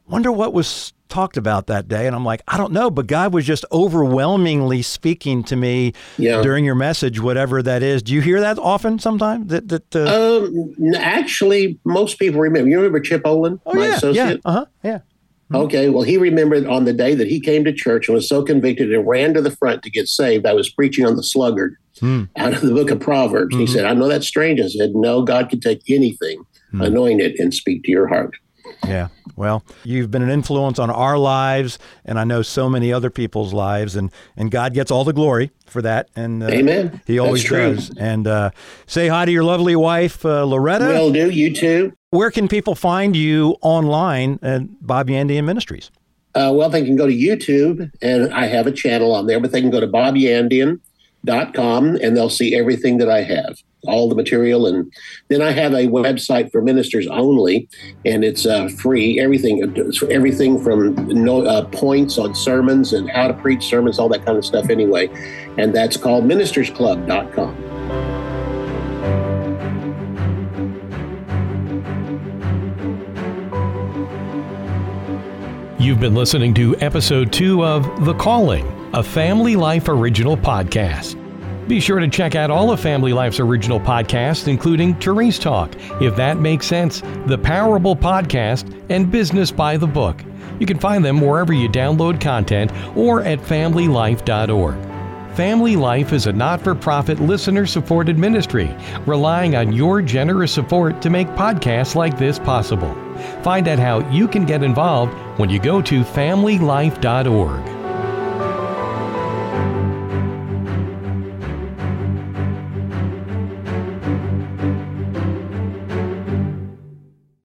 wonder 0.07 0.31
what 0.31 0.53
was 0.53 0.93
talked 1.09 1.37
about 1.37 1.67
that 1.67 1.87
day. 1.87 2.07
And 2.07 2.15
I'm 2.15 2.25
like, 2.25 2.41
I 2.47 2.57
don't 2.57 2.73
know, 2.73 2.89
but 2.89 3.07
God 3.07 3.33
was 3.33 3.45
just 3.45 3.65
overwhelmingly 3.71 4.81
speaking 4.81 5.43
to 5.45 5.55
me 5.55 5.93
yeah. 6.17 6.41
during 6.41 6.65
your 6.65 6.75
message, 6.75 7.19
whatever 7.19 7.61
that 7.61 7.83
is. 7.83 8.01
Do 8.01 8.13
you 8.13 8.21
hear 8.21 8.41
that 8.41 8.57
often 8.57 8.97
sometimes? 8.97 9.47
That, 9.47 9.69
that 9.69 9.95
uh... 9.95 10.45
um, 10.45 10.95
actually, 10.95 11.79
most 11.85 12.17
people 12.17 12.41
remember. 12.41 12.69
You 12.69 12.77
remember 12.77 12.99
Chip 12.99 13.21
Olin, 13.25 13.61
oh, 13.65 13.75
my 13.75 13.87
yeah, 13.87 13.95
associate? 13.95 14.41
Yeah, 14.43 14.51
uh-huh, 14.51 14.65
yeah. 14.83 14.97
Mm-hmm. 14.97 15.55
Okay, 15.57 15.89
well, 15.89 16.03
he 16.03 16.17
remembered 16.17 16.65
on 16.65 16.85
the 16.85 16.93
day 16.93 17.13
that 17.13 17.27
he 17.27 17.39
came 17.39 17.63
to 17.65 17.73
church 17.73 18.07
and 18.07 18.15
was 18.15 18.27
so 18.27 18.43
convicted 18.43 18.91
and 18.91 19.07
ran 19.07 19.35
to 19.35 19.41
the 19.41 19.51
front 19.51 19.83
to 19.83 19.91
get 19.91 20.07
saved. 20.07 20.47
I 20.47 20.53
was 20.53 20.69
preaching 20.69 21.05
on 21.05 21.15
the 21.15 21.23
sluggard 21.23 21.75
mm. 21.99 22.27
out 22.37 22.53
of 22.53 22.61
the 22.61 22.73
book 22.73 22.89
of 22.89 22.99
Proverbs. 22.99 23.53
Mm-hmm. 23.53 23.61
He 23.61 23.67
said, 23.67 23.85
I 23.85 23.93
know 23.93 24.07
that's 24.07 24.27
strange. 24.27 24.59
I 24.59 24.67
said, 24.67 24.95
No, 24.95 25.21
God 25.21 25.49
can 25.49 25.59
take 25.59 25.81
anything, 25.89 26.43
mm. 26.73 26.83
anoint 26.83 27.21
it, 27.21 27.39
and 27.39 27.53
speak 27.53 27.83
to 27.83 27.91
your 27.91 28.07
heart. 28.07 28.33
Yeah. 28.85 29.07
Well, 29.35 29.63
you've 29.83 30.11
been 30.11 30.21
an 30.21 30.29
influence 30.29 30.77
on 30.77 30.89
our 30.89 31.17
lives, 31.17 31.79
and 32.05 32.19
I 32.19 32.23
know 32.23 32.41
so 32.41 32.69
many 32.69 32.93
other 32.93 33.09
people's 33.09 33.53
lives, 33.53 33.95
and, 33.95 34.11
and 34.37 34.51
God 34.51 34.73
gets 34.73 34.91
all 34.91 35.03
the 35.03 35.13
glory 35.13 35.51
for 35.65 35.81
that. 35.81 36.09
And 36.15 36.43
uh, 36.43 36.47
Amen. 36.47 37.01
He 37.07 37.17
always 37.17 37.43
does. 37.43 37.91
And 37.97 38.27
uh, 38.27 38.51
say 38.85 39.07
hi 39.07 39.25
to 39.25 39.31
your 39.31 39.43
lovely 39.43 39.75
wife, 39.75 40.23
uh, 40.25 40.43
Loretta. 40.45 40.85
Will 40.85 41.11
do. 41.11 41.29
You 41.29 41.53
too. 41.53 41.93
Where 42.11 42.29
can 42.29 42.47
people 42.47 42.75
find 42.75 43.15
you 43.15 43.55
online 43.61 44.37
at 44.43 44.85
Bob 44.85 45.07
Yandian 45.07 45.45
Ministries? 45.45 45.89
Uh, 46.35 46.51
well, 46.53 46.69
they 46.69 46.83
can 46.83 46.95
go 46.95 47.07
to 47.07 47.13
YouTube, 47.13 47.91
and 48.01 48.33
I 48.33 48.47
have 48.47 48.67
a 48.67 48.71
channel 48.71 49.13
on 49.13 49.27
there, 49.27 49.39
but 49.39 49.51
they 49.51 49.61
can 49.61 49.69
go 49.69 49.79
to 49.79 49.87
Bob 49.87 50.15
Yandian 50.15 50.79
com 51.25 51.95
and 51.95 52.15
they'll 52.15 52.29
see 52.29 52.55
everything 52.55 52.97
that 52.97 53.09
I 53.09 53.21
have, 53.23 53.57
all 53.83 54.09
the 54.09 54.15
material. 54.15 54.65
And 54.67 54.91
then 55.29 55.41
I 55.41 55.51
have 55.51 55.73
a 55.73 55.87
website 55.87 56.51
for 56.51 56.61
ministers 56.61 57.07
only, 57.07 57.67
and 58.05 58.23
it's 58.23 58.45
uh, 58.45 58.67
free. 58.67 59.19
Everything, 59.19 59.61
everything 60.11 60.61
from 60.61 60.95
no, 61.07 61.45
uh, 61.45 61.65
points 61.65 62.17
on 62.17 62.35
sermons 62.35 62.93
and 62.93 63.09
how 63.09 63.27
to 63.27 63.33
preach 63.33 63.63
sermons, 63.63 63.99
all 63.99 64.09
that 64.09 64.25
kind 64.25 64.37
of 64.37 64.45
stuff. 64.45 64.69
Anyway, 64.69 65.09
and 65.57 65.73
that's 65.73 65.97
called 65.97 66.25
ministersclub.com. 66.25 67.73
You've 75.79 75.99
been 75.99 76.15
listening 76.15 76.53
to 76.53 76.77
episode 76.77 77.33
two 77.33 77.65
of 77.65 78.05
The 78.05 78.13
Calling 78.13 78.82
a 78.93 79.01
Family 79.01 79.55
Life 79.55 79.87
original 79.87 80.37
podcast. 80.37 81.17
Be 81.67 81.79
sure 81.79 81.99
to 81.99 82.07
check 82.07 82.35
out 82.35 82.51
all 82.51 82.69
of 82.69 82.79
Family 82.79 83.11
Life's 83.11 83.39
original 83.39 83.79
podcasts, 83.79 84.47
including 84.47 84.93
Therese 84.95 85.39
Talk, 85.39 85.73
If 85.99 86.15
That 86.15 86.37
Makes 86.37 86.67
Sense, 86.67 87.01
The 87.25 87.37
Parable 87.37 87.95
Podcast, 87.95 88.71
and 88.89 89.11
Business 89.11 89.49
by 89.49 89.77
the 89.77 89.87
Book. 89.87 90.21
You 90.59 90.67
can 90.67 90.77
find 90.77 91.03
them 91.03 91.21
wherever 91.21 91.53
you 91.53 91.67
download 91.69 92.21
content 92.21 92.71
or 92.95 93.23
at 93.23 93.39
familylife.org. 93.39 95.35
Family 95.35 95.75
Life 95.75 96.13
is 96.13 96.27
a 96.27 96.31
not 96.31 96.61
for 96.61 96.75
profit 96.75 97.19
listener 97.19 97.65
supported 97.65 98.19
ministry, 98.19 98.69
relying 99.07 99.55
on 99.55 99.73
your 99.73 100.03
generous 100.03 100.51
support 100.51 101.01
to 101.01 101.09
make 101.09 101.27
podcasts 101.29 101.95
like 101.95 102.19
this 102.19 102.37
possible. 102.37 102.93
Find 103.41 103.67
out 103.67 103.79
how 103.79 104.07
you 104.11 104.27
can 104.27 104.45
get 104.45 104.61
involved 104.61 105.13
when 105.39 105.49
you 105.49 105.57
go 105.57 105.81
to 105.81 106.03
familylife.org. 106.03 107.72